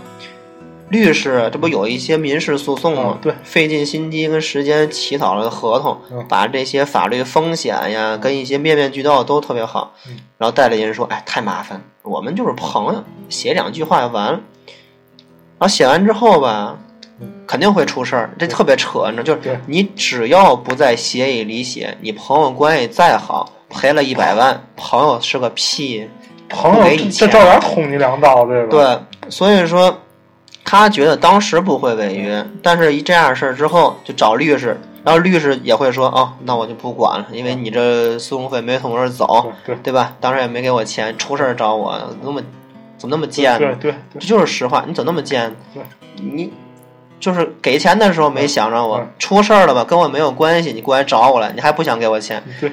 [0.90, 3.20] 律师这不有一些民事诉讼吗嗯？
[3.22, 9.94] 对费尽心机跟时间起草了合同，嗯把这些法律风险呀跟一些面面俱到都特别好。
[10.08, 14.40] 嗯然后代理人说：“哎，太麻烦，我们就是朋友，写两句话就完了。”
[15.60, 16.78] 然后写完之后吧。
[17.46, 26.08] 肯定会出事儿，这特别扯，你知道，就是你只要不在协议里写，你朋友关系再好，赔了一百万，朋友是个屁。
[26.48, 28.70] 朋友给你钱照样捅你两刀，对吧？
[28.70, 29.94] 对，所以说
[30.64, 40.16] 他觉得当时不会违约，但是一这样事儿之后就找律师，然后律师也会说，哦，那我就不管了，因为你这诉讼费没从我这儿走，对对吧？
[40.20, 42.42] 当时也没给我钱，出事儿找我，那么
[42.98, 43.60] 怎么那么贱呢？
[43.60, 45.82] 对对对这就是实话，你怎么那么贱对？
[46.22, 46.54] 你
[47.20, 52.44] 就是给钱的时候没想着我嗯，出事儿了吧，跟我没有关系，你过来找我来，你还不想给我钱？
[52.62, 52.72] 对，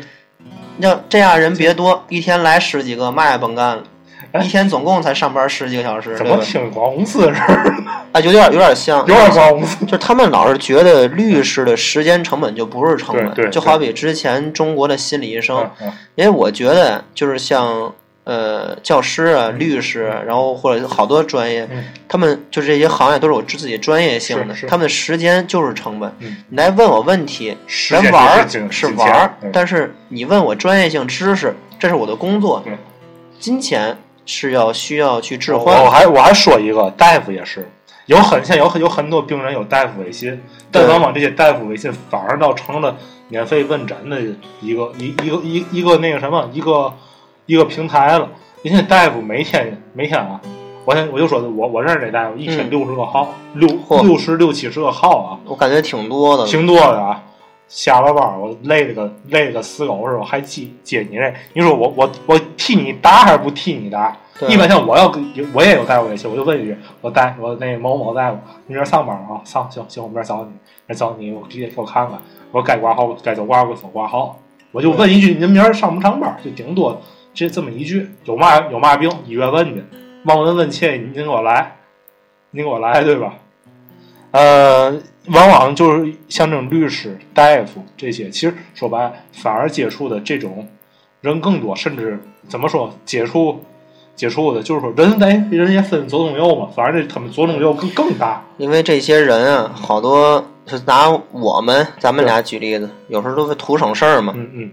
[0.80, 3.82] 要这样人别多，一天来十几个，嘛也甭干了。
[4.32, 6.44] 哎一天总共才上班十几个小时，怎么对吧？
[6.44, 7.74] 听广公司的事儿？
[8.12, 9.84] 啊，有点有点像，有点广公司。
[9.84, 15.70] 就是他们老是觉得律师的时间成本就不是成本，就好比之前中国的心理医生，
[16.14, 17.92] 因为我觉得就是像
[18.24, 26.12] 呃教师啊、律师啊，然后或者好多专业，嗯他们就是这些行业都是有自己专业性的，他们的时间就是成本。
[26.20, 32.62] 嗯你来问我问题，时间咱玩儿是玩但是你问我专业性知识，这是我的工作，
[33.38, 33.96] 金钱
[34.26, 35.82] 是要需要去置换。
[35.82, 37.66] 我还我还说一个，大夫也是
[38.04, 42.96] 有很现在有很有很多病人有大夫微信，但往往这些大夫微信反而倒成了
[43.28, 44.20] 免费问诊的
[44.60, 46.92] 一个一一个一一个那个什么一个
[47.46, 48.28] 一个平台了。
[48.62, 50.40] 人家大夫每天每天啊，
[50.84, 53.68] 我先我就说我我认识这大夫一天嗯六十个号，六
[54.02, 57.22] 六十六七十个号啊，我感觉挺多的，挺多的啊。
[57.68, 64.16] 下了班儿我累了个累了个死狗似的，我还接接你这，你说我我我替你答还是不替你答？
[64.48, 69.40] 一般像我要跟我也有大夫微信，我就问一句，我带我那某某大夫，你这儿上班啊？
[69.44, 70.50] 上行行，我明儿找你，
[70.88, 72.20] 来找你，我直接给我看看，
[72.52, 74.38] 我该挂号该走挂号给我挂号，
[74.72, 76.36] 我就问一句，您明儿上不上班？
[76.44, 77.00] 就顶多
[77.32, 79.82] 这这么一句，有嘛有嘛病，医院问去，
[80.26, 81.76] 望闻问切，您给我来，
[82.50, 83.34] 您给我来，对吧？
[84.32, 90.68] 呃，往往就是像这种律师、大夫这些，其实说白了，反而接触的这种
[91.20, 92.18] 人更多，甚至
[92.48, 93.60] 怎么说，接触
[94.14, 98.42] 接触的，就是说人哎，人也分左中右嘛，反正这他们左中右更更大。
[98.56, 104.70] 因为这些人啊，好多是拿我们咱们俩举例子，有时候都是图省事儿嘛，嗯嗯，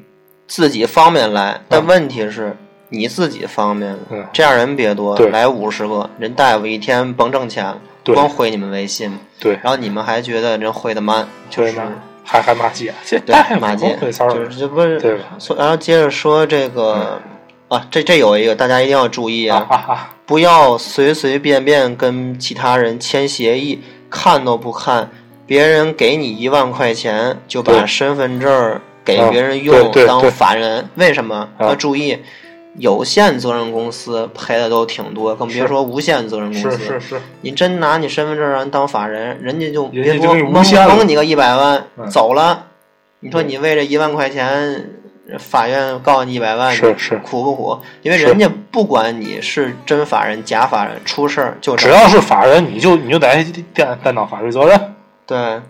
[0.47, 2.55] 自己方便来，但问题是
[2.89, 3.97] 你自己方便
[4.31, 5.29] 这样人别多，对。
[5.29, 7.73] 来五十个人，大夫一天甭挣钱
[8.05, 11.73] 光回你们微信，对，然后你们还觉得人回的慢，就是，
[12.23, 15.37] 还还骂街，这对太骂街，就是这不是对吧？
[15.57, 17.21] 然后接着说这个
[17.67, 20.13] 啊，这这有一个大家一定要注意啊啊啊！
[20.25, 25.09] 不要随随便便跟其他人签协议，看都不看，
[25.45, 31.49] 别人给你一万块钱就把身份证给别人啊用当法人，为什么？
[31.57, 31.67] 啊。
[31.67, 32.17] 要注意，
[32.78, 36.71] 有限责任公司赔的都挺多，更别说无限责任公司。
[36.71, 40.63] 是是是，你真拿你身份证让人当法人，人家就蒙
[40.95, 42.67] 蒙你个一百万、嗯走了，
[43.19, 44.89] 你说你为这一万块钱，
[45.38, 47.80] 法院告你一百万，是是苦不苦？
[48.01, 53.28] 因为人家不管你是真法人假法人，出事儿就只要是法人，你就你就得
[53.74, 54.95] 担担当法律责任。
[55.28, 55.61] 对。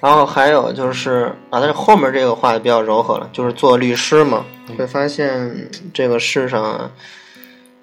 [0.00, 4.76] 然后还有就是啊，但是后面这个话就比较柔和了，就是做律师嘛，嗯。
[4.76, 6.90] 会发现这个世上啊，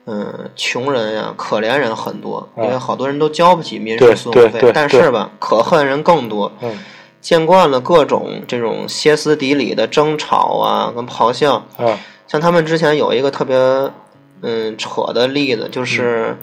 [0.06, 6.52] 嗯，穷人呀、可怜人很多，因为嗯好多人都交不起民事诉讼费但是吧，可恨人更多。
[6.62, 6.78] 嗯。
[7.20, 13.58] 见惯了各种这种歇斯底里的争吵啊，跟咆哮，嗯像他们之前有一个特别
[14.42, 16.38] 嗯扯的例子，就是嗯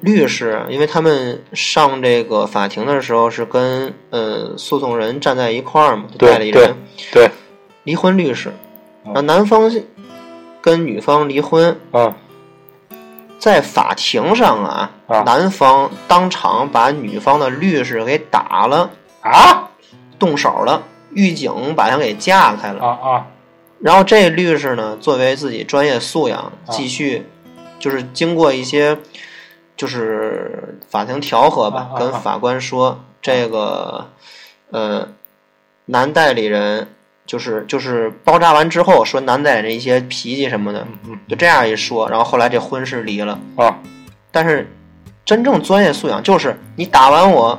[0.00, 6.74] 律师，因为他们上这个法庭的时候是跟呃诉讼人站在一块儿嘛，代理人，
[7.12, 7.30] 对，
[7.84, 8.52] 离婚律师，
[9.04, 9.12] 嗯。
[9.12, 9.70] 然后男方
[10.60, 12.14] 跟女方离婚，嗯。
[13.38, 15.22] 在法庭上啊，啊。
[15.22, 18.90] 男方当场把女方的律师给打了，
[19.22, 19.70] 啊？
[20.18, 20.82] 动手了，
[21.14, 22.84] 狱警把他给架开了。
[22.84, 23.26] 啊啊。
[23.80, 26.52] 然后这律师呢，作为自己专业素养，啊。
[26.68, 27.26] 继续
[27.78, 28.98] 就是经过一些
[29.80, 34.06] 就是法庭调和吧跟法官说这个
[34.68, 35.08] 呃
[35.86, 36.86] 男代理人
[37.24, 43.38] 就是就是包扎完之后说男代理人一些脾气什么的，嗯就这样一说，然后后来这婚是离了。
[43.56, 43.78] 嗯啊。
[44.30, 44.70] 但是
[45.24, 47.58] 真正专业素养就是你打完我，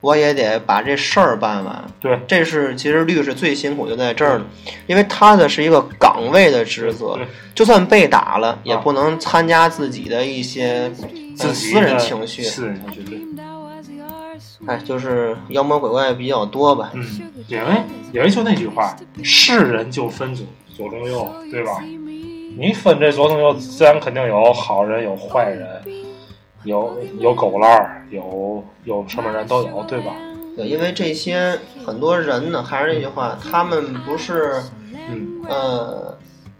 [0.00, 1.84] 我也得把这事儿办完。
[2.00, 4.46] 对这是其实律师最辛苦就在这儿了，
[4.86, 7.18] 因为他的是一个岗位的职责，
[7.54, 10.90] 就算被打了，也啊不能参加自己的一些
[11.36, 12.42] 自私人情绪。
[12.42, 13.20] 私人情绪对。
[14.66, 16.90] 哎，就是妖魔鬼怪比较多吧。
[16.92, 17.02] 嗯，
[17.48, 17.66] 因为
[18.12, 20.46] 因为就那句话，是人就分左
[20.76, 21.82] 左中右，对吧？
[22.58, 25.66] 你分这左中右，自然肯定有好人，有坏人，
[26.64, 30.12] 有有狗烂儿，有有什么人都有，对吧？
[30.56, 34.62] 对，因为这些很多人呢，还是那句话，他们不是
[35.08, 36.16] 嗯呃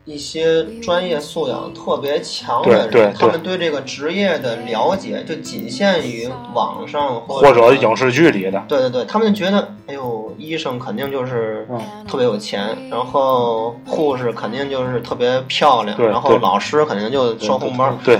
[0.06, 11.78] 一些专业素养特别强对对的人，他们对这个职业的了解就仅限于网上或者者影视剧里的，对对对，他们就觉得，哎呦，医生肯定就是嗯
[12.08, 18.18] 特别有钱，然后护士肯定就是特别漂亮，然后老师肯定就收红包，对，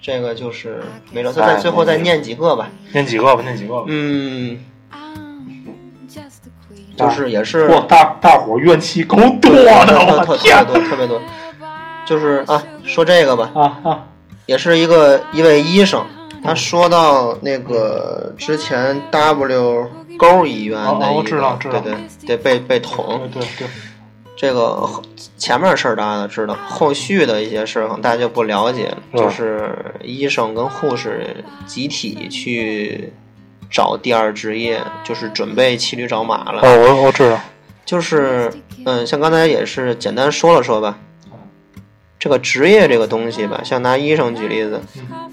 [0.00, 0.82] 这个就是
[1.12, 1.30] 没辙。
[1.40, 3.84] 哎再最后再念几个吧，念几个吧，念几个吧。
[3.88, 4.64] 嗯.
[6.96, 11.22] 就是也是哇，大大伙儿怨气够多的，特特我天特别多特别多，
[12.04, 14.06] 就是啊，说这个吧，啊啊！
[14.44, 16.04] 也是一个一位医生，
[16.44, 21.96] 他说到那个之前 W 沟医院哦哦我的一个，知道知道对对
[22.26, 23.68] 对，被被捅对，对对，
[24.40, 25.02] 这个后
[25.36, 33.12] 前面的事儿大家都知道，后续的一些事儿可能大家就不了解就是医生跟护士集体去
[33.70, 36.62] 找第二职业，就是准备骑驴找马了。
[36.62, 37.38] 哦，我我知道，
[37.84, 38.50] 就是
[38.86, 40.96] 嗯，像刚才也是简单说了说吧。
[42.20, 44.78] 这个职业这个东西吧，像拿医生举例子，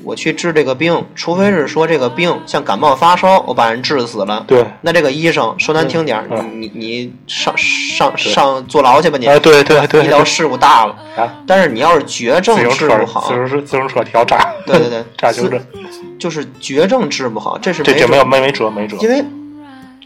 [0.03, 10.95] 我去治这个病，除非是说这个病像感冒发烧，我把人治死了，对，那这个医生说难听点儿，嗯你你上上上坐牢去吧你，哎，对对对，医疗事故大了。
[11.17, 15.59] 啊，但是你要是绝症治不好自，行车自行车调炸，对对对， 炸纠正，
[16.17, 19.25] 就是绝症治不好，这是这这没有没辙没没辙没辙，因为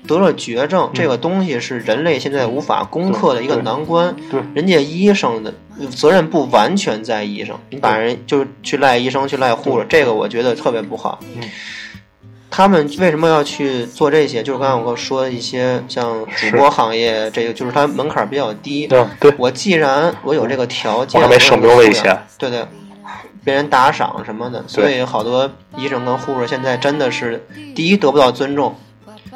[0.08, 4.16] 得了绝症这个东西是人类现在无法攻克的一个难关。
[4.30, 5.54] 对人家医生的
[5.89, 11.20] 责任不完全在医生，你把人就是去赖医生去赖护士，这个我觉得特别不好。
[11.36, 11.49] 嗯
[12.54, 14.43] 他们为什么要去做这些？
[14.43, 18.86] 就是刚才我跟我说一些像主播行业，这个就是它门槛比较低。
[18.88, 22.66] 对对，我既然我有这个条件，我还没生病危险我有这个素养，对对，
[23.45, 27.41] 被人打赏什么的，所以好多医生跟护士现在真的是
[27.74, 28.76] 第一得不到尊重，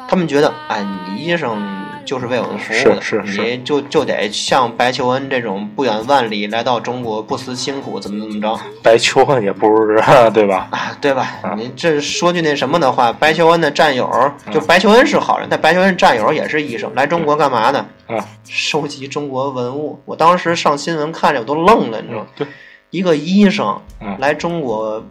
[0.08, 1.60] 他们觉得，哎，你医生
[2.04, 9.96] 就是为我们服务的，是是是你就就得像白求恩这种不远万里来到中国不辞辛苦，怎么怎么着白求恩也不是，
[10.32, 10.68] 对吧？
[10.70, 11.28] 啊，对吧？
[11.42, 14.08] 啊你这说句那什么的话，白求恩的战友，
[14.52, 17.84] 就白求恩是好人，但白求恩战友也是医生，来中国干嘛呢？
[18.06, 20.00] 啊，收集中国文物。
[20.04, 22.26] 我当时上新闻看着我都愣了，你知道吗？
[22.36, 22.46] 对，
[22.90, 25.04] 一个医生嗯来中国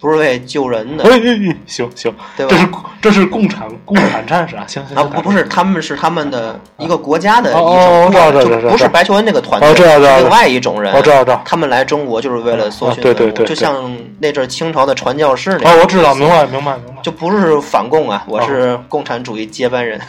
[0.00, 1.04] 不是为救人的。
[1.04, 2.52] 哎，哎哎，行行，对吧？
[2.52, 2.68] 这是
[3.02, 10.94] 这是共产共产战士啊，行行，啊，不不是，他们是他们的一个国家的医哦哦生，知道知道就不是白求恩那个团队，另外一种人。
[10.94, 13.46] 我知道知道，他们来中国就是为了搜寻啊对对，对对。
[13.46, 20.00] 就像那阵儿清朝的传教士那哦，样，我知道，明白明白明白，就不是反共啊，我是哦共产主义接班人。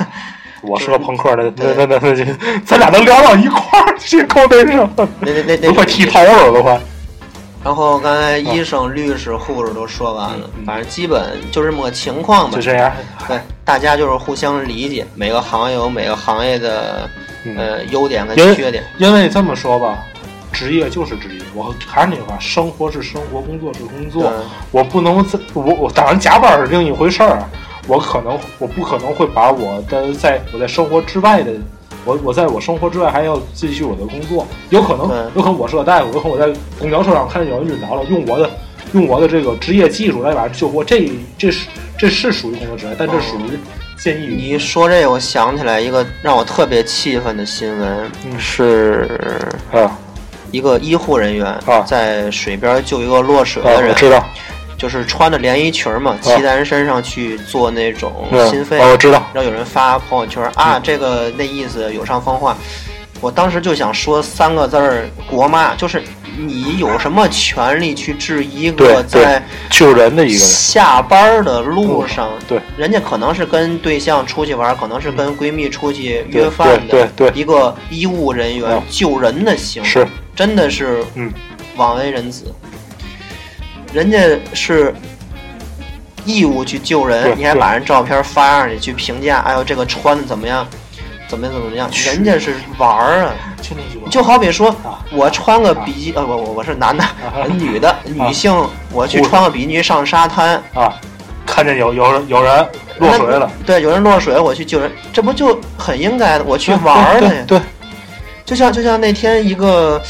[0.63, 6.79] 我是个朋克的，那那那那那，咱俩能聊到一块儿，这够那什么，那那那都快剃头了，都快。
[7.63, 12.61] 然后刚才医生、律师、护士都说完了，反正基本就这么个情况吧就。
[12.61, 12.91] 这样，
[13.27, 17.07] 对，大家就是互相理解，每个行业有每个行业的
[17.45, 18.83] 嗯呃优点跟缺点。
[18.97, 20.03] 因为这么说吧，
[20.51, 24.33] 职业就是职业，我还是那句话，生活是生活，工作是工作。
[24.71, 27.49] 我不能在我我当然加班是另一回事儿啊，
[27.87, 31.51] 我可能我不可能会把我的在我在生活之外的。
[32.05, 38.49] 我我在我生活之外还要继续我的工作，有可能有可能我是个大夫，有可能我在公交车上看见有人晕倒了，用我的
[38.93, 43.59] 用我的这个职业技术来把他救活，这这是这是属于工作之外，但这属于
[43.97, 49.07] 建议你一说这个，我想起来一个让我特别气愤的新闻，嗯是
[49.71, 49.97] 啊
[50.51, 54.25] 一个医护人员啊在水边救一个落水啊，的人，我知道，
[54.81, 62.57] 就是穿着连衣裙嘛，骑在人身上去做那种嗯心肺，哦我知道，然后有人发朋友圈啊，这个那意思有伤风化。
[63.19, 66.01] 我当时就想说三个字儿“国骂”，就是
[66.35, 77.39] 你有什么权利去治一个在，救人的一个人，下班的路上，对，人家可能是跟对象出去玩，可能是跟闺蜜出去约饭的，对对对。
[77.39, 78.81] 一个医务人员嗯。
[78.89, 80.07] 救人的行为，是。
[80.35, 81.31] 真的是嗯。
[81.75, 82.51] 枉为人子。
[83.93, 84.19] 人家
[84.53, 84.93] 是
[86.25, 90.65] 义务去救人，你还把人照片发上去去评价，哎呦这个穿的怎么样，
[91.27, 91.89] 怎么样怎么样？
[92.05, 94.09] 人家是玩儿啊，就那句话。
[94.09, 94.99] 就好比说啊。
[95.13, 97.03] 我穿个比基，呃我我我是男的，
[97.59, 98.53] 女的女性，
[98.93, 100.93] 我去穿个比基尼上沙滩，啊，
[101.45, 102.65] 看见有有人有人
[102.99, 106.45] 落水了，对，有人落水，我去救人，这不就很应该的？
[106.45, 107.59] 我去玩儿的呀，对，
[108.45, 110.01] 就像就像那天一个，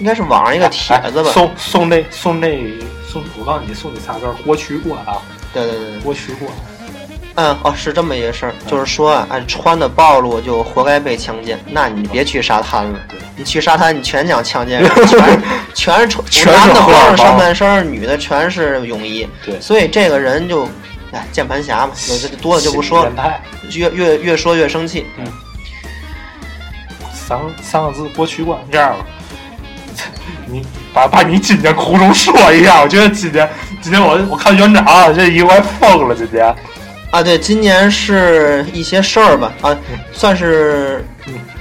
[0.00, 1.28] 应该是网上一个帖子吧。
[1.28, 2.58] 哎，送送那送那
[3.22, 5.22] 送，我告诉你送你仨字儿，活取关啊，
[5.52, 6.50] 对对对对，活取关。
[7.38, 12.98] 嗯哦，是这么一个事儿，就是说啊，哎，穿的暴露就活该被强奸，那你别去沙滩了，
[13.36, 15.42] 你去沙滩你全讲强奸人， 全
[15.74, 20.66] 全是穿全是男的光着上半身，女的全是泳衣，对所以这个人就，
[21.12, 21.92] 哎，键盘侠嘛，
[22.40, 23.12] 多了就不说了
[23.70, 25.26] 越越越说越生气，嗯
[27.12, 28.58] 三个三个字，活取关。
[28.72, 29.06] 这样吧，
[30.46, 30.64] 你
[30.96, 33.46] 把把你今年苦衷说一下，我觉得今年
[33.82, 36.54] 今年我我看园长这一个快疯了，今年
[37.10, 39.76] 啊，对，今年是一些事儿吧，啊，
[40.10, 41.04] 算是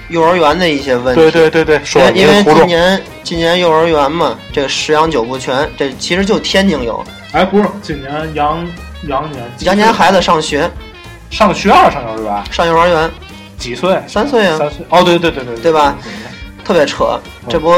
[0.08, 1.20] 幼儿园的一些问题。
[1.20, 2.54] 对对对对，说因为因为。
[2.56, 7.04] 今年今年幼儿园嘛，这个十羊九不全，这其实就天津有，
[7.34, 8.66] 哎，不是，今年羊
[9.10, 10.72] 羊年羊年孩子上学
[11.30, 12.44] 上学还是上幼儿园？
[12.52, 13.12] 上幼儿园，
[13.58, 14.02] 几岁？
[14.08, 14.86] 三岁啊，三岁。
[14.90, 15.94] 哦，对对对对对吧？
[16.64, 17.20] 特别扯。
[17.44, 17.70] 嗯这不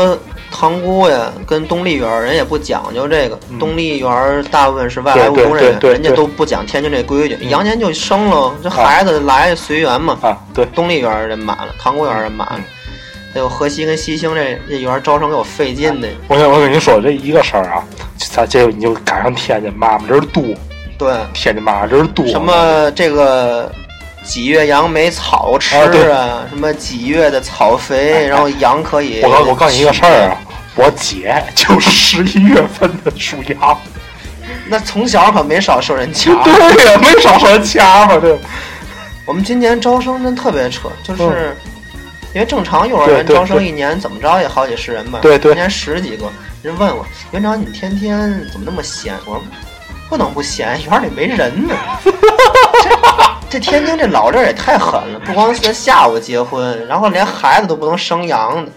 [0.52, 7.38] 塘沽呀，跟东丽园人也不讲究这个，嗯东丽园大部分是外来务工人员，人家都不讲天津这规矩。
[7.42, 10.18] 嗯羊年就生了，这孩子来随缘嘛。
[10.22, 12.64] 啊，对，东丽园人满了，塘沽园人满了嗯，
[13.34, 16.08] 还有河西跟西兴这这园招生给我费劲的。
[16.28, 17.84] 我跟我跟你说这一个事儿啊，
[18.18, 20.44] 咱这你就赶上天津妈妈人多，
[20.98, 22.26] 对，天津妈妈人多。
[22.28, 23.72] 什么这个
[24.28, 26.46] 几月杨梅草吃啊啊？
[26.50, 29.22] 什么几月的草肥，然后羊可以。
[29.24, 30.38] 我告我告诉你一个事儿啊，
[30.76, 33.80] 我姐 就是十一月份的属羊。
[34.68, 36.32] 那从小可没少受人掐。
[36.44, 38.38] 对呀，没少受人掐嘛，对。
[39.26, 41.56] 我们今年招生真特别扯，就是、嗯
[42.34, 46.30] 因为正常幼儿园招生一年怎么着也好几十人吧，对对今年十几个。
[46.62, 49.16] 人问我园长，你天天怎么那么闲？
[49.26, 49.44] 我说
[50.10, 51.74] 不能不闲， 园里没人呢。
[53.50, 58.72] 这这天津这老这儿也太狠了，不光是下午结婚，然后连孩子都不能生羊的。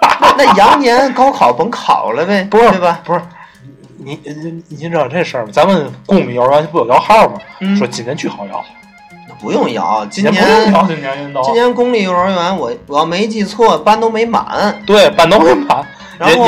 [0.00, 3.00] 那 那羊年高考甭考了呗，不是对吧？
[3.04, 3.20] 不是，
[3.96, 5.50] 你你你知道这事儿吗？
[5.52, 7.38] 咱们公立幼儿园不有摇号吗？
[7.60, 8.64] 嗯说今年巨好摇，
[9.40, 14.80] 不用摇，今不年用摇，今年人今年公立幼儿园我我要没记错，班都没满。
[14.86, 15.84] 对班都没满，
[16.18, 16.44] 然后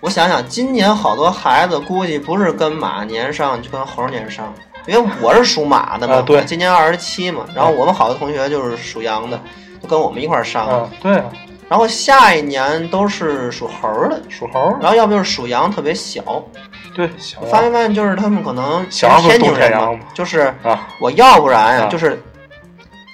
[0.00, 4.52] 我想想，今年好多孩子估计不是跟马年上，就跟猴年上，
[4.86, 9.40] 因为我是属马的嘛，啊对今年二十七嘛，然后我们好多同学就是属羊的，
[9.82, 11.24] 就跟我们一块儿上对啊，
[11.68, 16.22] 然后下一年都是属猴的，属猴儿，然后要不就是属羊特别小。
[16.92, 22.20] 对小发没发现就是他们可能小是天津人嘛就是啊我要不然呀、啊就是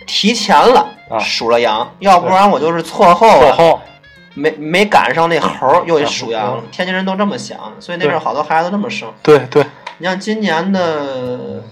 [0.06, 3.52] 提前了啊属了羊，要不然我就是错后了。
[3.52, 3.80] 错后
[4.32, 9.08] 没没赶上那猴儿又啊属羊了嗯，天津人都这么想，所以那阵儿好多孩子这么生。
[9.22, 9.64] 对对，
[9.98, 11.62] 你像今年的，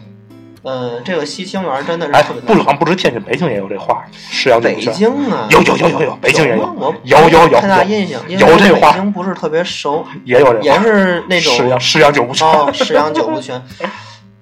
[0.63, 13.63] 呃，这个西青园真的是哎，特别不好像不止天津，北京也有这话，是羊北京啊，有有有有有，北京也有吗我有有有太大有印象，因为有这话北京不是特别熟，也有这话，也是那种是羊是羊九不全，哦，十羊九不全。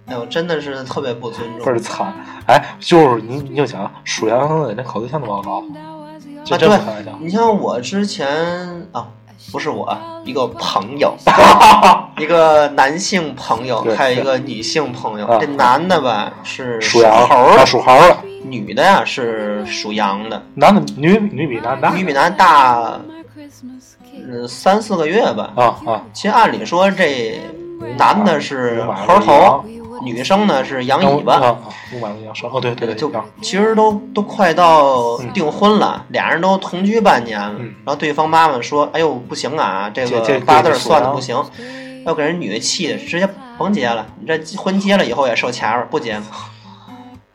[0.07, 2.13] 哎呦，真的是特别不尊重倍儿惨。
[2.47, 5.65] 哎，就是你你就想属羊的那口对象都高高，
[6.45, 6.59] 这啊！
[6.59, 8.29] 对真不开玩笑。，你像我之前
[8.91, 9.09] 啊，
[9.51, 11.15] 不是我，一个朋友，
[12.17, 15.27] 一个男性朋友，还有一个女性朋友。
[15.27, 23.01] 啊这男的吧是属猴的，属猴的，女的呀是属羊的，男的女女比男大女比男大
[24.15, 25.51] 嗯三四个月吧。
[25.57, 27.41] 啊啊，其实按理说这
[27.99, 29.65] 男的是猴头羊，
[30.03, 31.35] 女生呢是羊尾巴。
[31.35, 31.59] 啊啊，
[31.95, 41.37] 五马羊生哦，对对对，就羊其实都都快到订婚了，俩人都同居半年了，嗯然后对方妈妈说：“哎呦，不行啊，这个八字儿算的不行，
[42.05, 44.07] 要给人女的气的，直接甭结了。
[44.21, 46.23] 你这婚结了以后也受卡吧，不结了。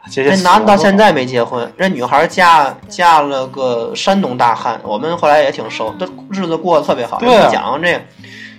[0.10, 7.19] 这这男的到现在没结婚，这女孩嫁嫁了个山东大汉，我们后来也挺熟，这日子过得特别好。
[7.19, 8.02] 对讲这个，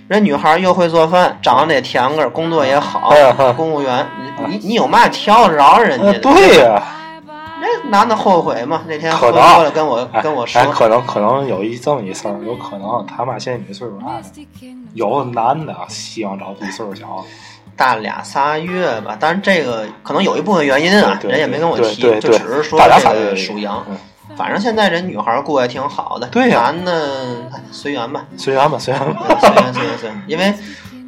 [0.09, 4.03] 人女孩又会做饭，长得也甜个儿，工作也好哎，公务员，
[4.47, 6.11] 你你你有嘛挑得着人家？
[6.17, 6.81] 对呀，
[7.61, 8.81] 那男的后悔嘛？
[8.87, 14.21] 那天喝多了跟我哎跟我说哎，，可能可能有一这么一事儿，有可能他妈现在你岁数大了，
[14.95, 17.23] 有男的希望找比岁数小，
[17.77, 19.15] 大俩仨月吧。
[19.19, 22.79] 但是这个可能有一部分原因啊，人也没跟我提，就只是说
[23.35, 23.85] 属羊。
[23.87, 23.95] 嗯
[24.39, 26.61] 反正现在这女孩过也挺好的，对呀。
[26.71, 29.37] 男的哎随缘吧，随缘吧，随缘吧。
[29.37, 30.53] 随缘随缘随缘，因为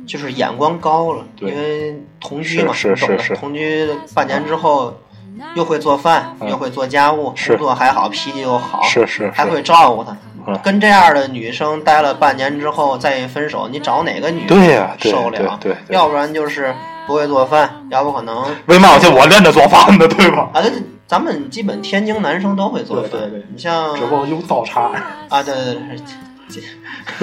[0.05, 1.49] 就是眼光高了，对。
[1.49, 4.93] 因为同居嘛，是是是同居半年之后
[5.55, 6.49] 又会做饭，嗯。
[6.49, 10.11] 又会做家务，工作还好，脾气又好，是是还会，照顾她。
[10.45, 10.59] 嗯。
[10.61, 15.39] 跟这样的女生待了半年之后再分手，你找哪个女对呀对受了？
[15.39, 15.95] 对对对。
[15.95, 16.75] 要不然就是
[17.07, 20.49] 不会做饭，要不可能为嘛就我练着做饭呢，对吧？
[20.51, 20.69] 啊，对，
[21.11, 23.11] 咱们基本天津男生都会做饭。
[23.11, 24.89] 对对对你像只不过用刀叉。
[25.27, 25.75] 啊，对对
[26.47, 26.63] 对，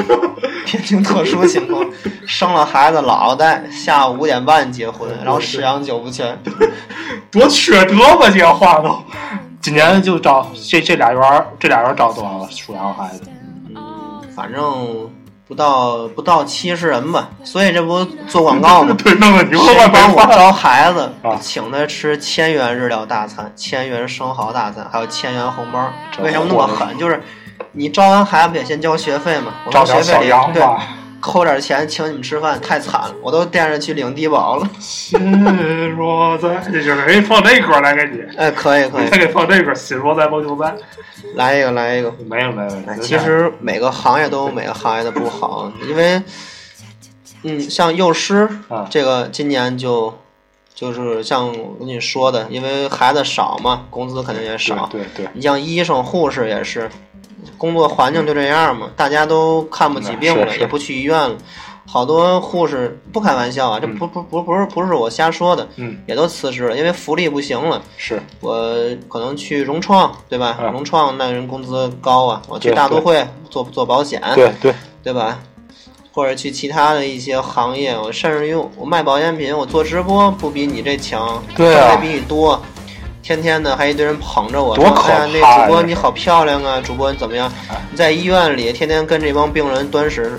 [0.66, 1.82] 天津特殊情况，
[2.26, 6.38] 生了孩子姥姥带，下午五点半结婚，然后十羊九不全。
[7.32, 8.94] 多缺德吧，这话都。
[9.62, 13.22] 今年就找这这俩园儿，这俩园儿招多少个属羊孩子？
[13.74, 15.08] 嗯，反正
[15.48, 18.94] 不到不到七十人吧，所以这不做广告吗？
[19.02, 20.14] 对，弄得你谁快没饭。
[20.14, 25.90] 帮我招孩子啊，请他吃千元日料大餐、千元生蚝大餐，还有千元红包。
[26.22, 26.96] 为什么那么狠？
[26.98, 27.22] 就是
[27.72, 29.52] 你招完孩子不也先交学费吗？
[29.64, 30.82] 我照点小从学费里对吧。
[31.20, 34.70] 扣点钱请你们吃饭，太惨了，我都惦着去领低保了。
[34.78, 35.18] 心
[35.96, 40.74] 若在，这就是给你放这歌来给你，哎，可以可以再，给放这歌，心若在，梦就在。
[41.34, 42.12] 来一个来一个。
[42.28, 46.22] 没有没有，哎，其实每个行业都有每个行业的不好，因为，
[47.42, 50.16] 嗯，像幼师啊这个今年就
[50.74, 54.88] 就是像我跟你说的，因为孩子少嘛，工资肯定也少。
[54.92, 56.88] 对对对，你像医生、护士也是，
[57.56, 61.36] 工作环境就这样嘛，大家都看不起病了，也不去医院了。
[61.90, 67.80] 好多护士不开玩笑啊，这不不不不是不是我瞎说的，嗯，也都辞职了，因为福利不行了。
[67.96, 68.76] 是我
[69.08, 70.58] 可能去融创，对吧？
[70.60, 75.38] 嗯融创那人工资高啊，我去大都会做做保险，对对，对吧？
[76.12, 82.60] 或者去其他的一些行业，我甚至于我卖保健品，我做直播不比你这强，对啊挣的比你多。
[83.28, 87.52] 天天的还一堆人捧着我，多可说哎呀，那主播你好漂亮啊，主播你怎么样？
[87.90, 90.32] 你在医院里天天跟这帮病人端屎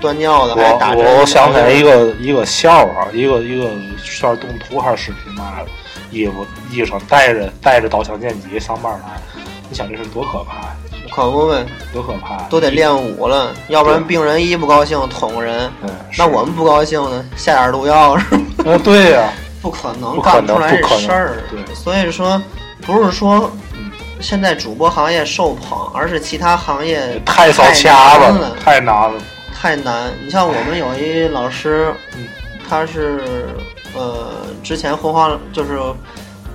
[0.00, 1.04] 端尿的，还打针。
[1.04, 3.70] 我我想起来一个一个笑话，一个一个
[4.02, 5.68] 算是动图还是视频嘛的，
[6.10, 9.22] 衣服衣裳带着带着刀枪剑戟上班来，
[9.70, 10.76] 你想这事多可怕呀，
[11.14, 12.46] 可不呗，多可怕呀！
[12.50, 18.72] 都得练武了，要不然病人一不高兴捅人，嗯，那我们不高兴呢，下点毒药是吧？
[18.72, 19.32] 啊对呀，
[19.62, 21.36] 不可能干不出来这事儿。
[21.50, 21.74] 对。
[21.74, 22.42] 所以说
[22.84, 23.90] 不是说嗯。
[24.20, 29.14] 现在主播行业受捧，而是其他行业太烧掐了太难了。
[29.52, 30.12] 太难。
[30.24, 32.28] 你像我们有一老师嗯，
[32.68, 33.48] 他是
[33.94, 34.28] 呃
[34.62, 35.76] 之前红花就是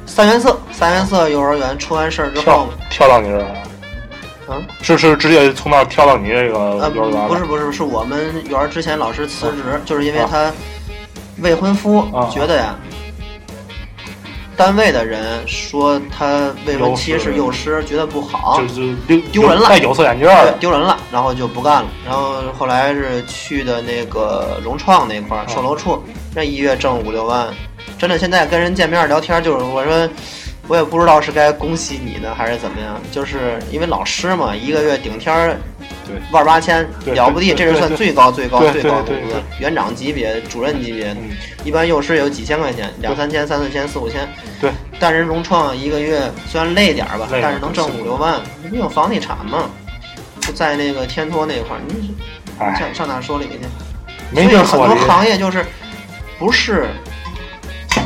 [0.06, 3.64] 三原色三原色幼儿园出完事儿之后跳，跳到你这儿来，
[4.48, 7.28] 嗯是是直接从那儿跳到你这个呃幼儿园了？
[7.28, 10.30] 不是不是是我们园儿之前老师辞职，就是因为啊。
[10.32, 10.52] 他
[11.42, 12.76] 未婚夫啊觉得呀。
[14.56, 20.28] 单位的人说他未婚妻是幼师，觉得不好，就就丢丢人了戴有色眼镜
[20.60, 21.90] 丢人了，然后就不干了。
[22.04, 26.02] 然后后来是去的那个融创那块儿啊售楼处，
[26.34, 27.48] 那一月挣五六万，
[28.00, 30.10] 真的现在跟人见面聊天，就是我说。
[30.70, 35.77] 我也不知道是该恭喜你呢，还是怎么样，就是因为老师嘛，一个月顶天儿对
[36.32, 41.30] 万八千，了不地，这是算最高最高最高工资园长级别、主任级别，嗯，
[41.64, 44.28] 一般幼师也有几千块钱，两三千、三四千、四五千。
[44.60, 49.70] 对，但是融创一个月虽然累点儿吧，但是能挣五六万，你不有房地产吗？
[50.42, 52.16] 就在那个天托那块儿，你
[52.60, 53.60] 哎，上上哪说理去？
[54.32, 54.96] 没所以很多。
[55.08, 55.66] 行业就是
[56.40, 56.88] 不是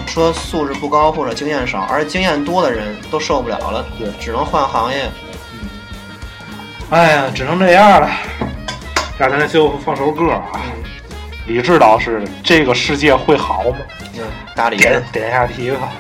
[0.08, 5.10] 说素质不高或者经验少，而是经验多的人都受不了了，对只能换行业。
[6.92, 8.10] 哎呀，只能这样了。
[9.18, 10.44] 让咱就放首歌啊。
[10.54, 10.72] 嗯
[11.48, 13.78] 李指导是这个世界会好吗？
[14.14, 14.22] 嗯，
[14.56, 15.92] 大理点点下题吧。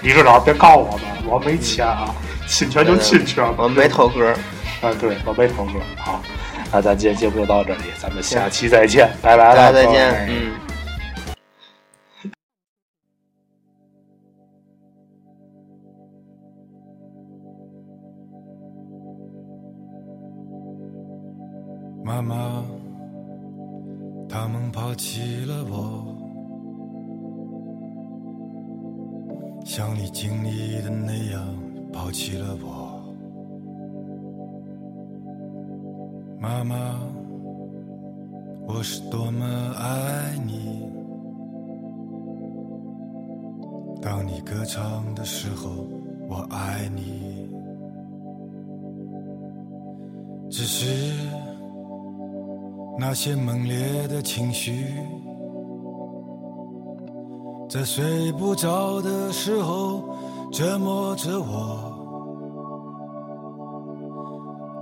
[0.00, 2.08] 李指导别告我们，我没钱啊，
[2.46, 3.44] 侵权就侵权。
[3.58, 4.30] 我们没投歌。
[4.80, 5.72] 啊，对，我没投歌。
[5.98, 6.22] 好，
[6.72, 10.26] 那咱今天节目就到这里，咱们下期再见，拜拜了，大家再见。
[10.28, 10.67] 嗯。
[22.08, 22.64] 妈妈，
[24.30, 26.16] 他们抛弃了我，
[29.62, 31.54] 像你经历的那样
[31.92, 33.14] 抛弃了我。
[36.40, 36.98] 妈妈，
[38.66, 39.44] 我是多么
[39.76, 40.88] 爱你。
[44.00, 45.86] 当你歌唱的时候，
[46.26, 47.46] 我爱你。
[50.50, 51.12] 只是
[53.00, 54.84] 那些猛烈的情绪，
[57.68, 60.02] 在睡不着的时候
[60.50, 61.94] 折磨着我。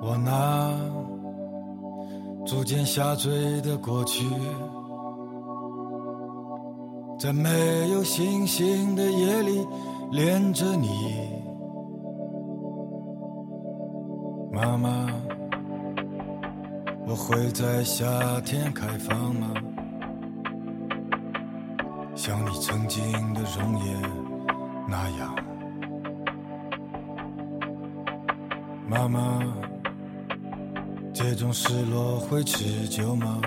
[0.03, 0.73] 我那
[2.47, 4.25] 逐渐下坠的过去，
[7.19, 9.67] 在没有星星的夜里
[10.13, 10.89] 恋着你，
[14.51, 15.07] 妈妈。
[17.09, 18.05] 我会在夏
[18.41, 19.55] 天开放吗？
[22.17, 23.01] 像你曾经
[23.33, 24.03] 的容颜
[24.89, 25.37] 那样，
[28.89, 29.41] 妈妈，
[31.15, 33.41] 这种失落会持久吗？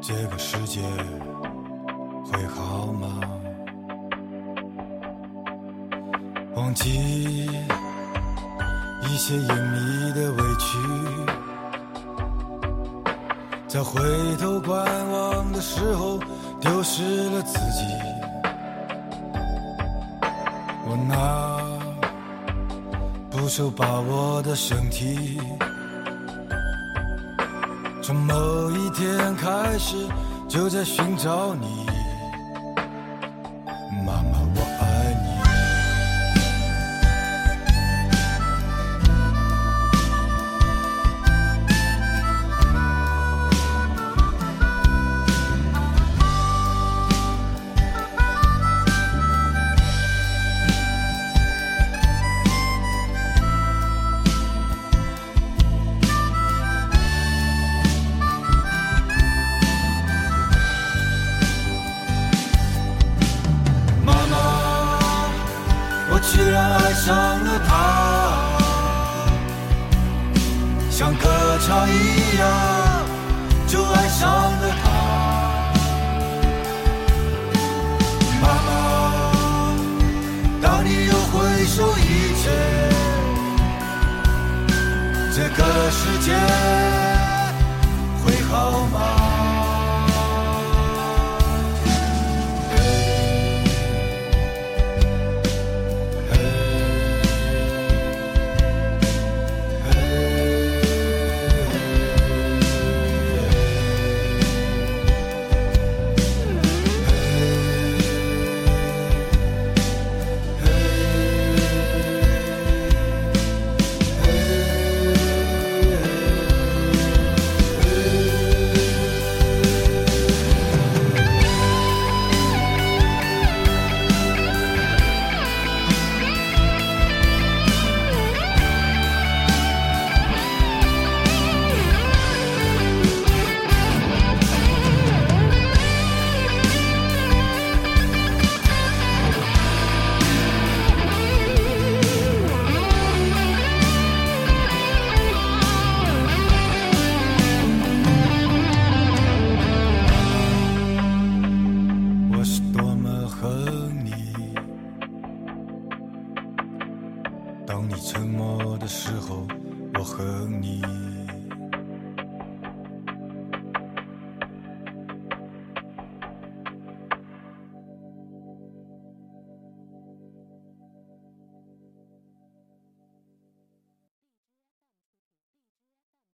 [0.00, 0.80] 这个世界
[2.24, 3.20] 会好吗？
[6.56, 7.48] 忘记。
[9.10, 10.78] 一些隐秘的委屈，
[13.66, 14.00] 在回
[14.36, 16.20] 头观望的时候，
[16.60, 17.84] 丢失了自己。
[20.86, 21.58] 我拿
[23.30, 25.40] 不出把我的身体。
[28.02, 29.96] 从某一天开始，
[30.46, 31.87] 就在寻找你，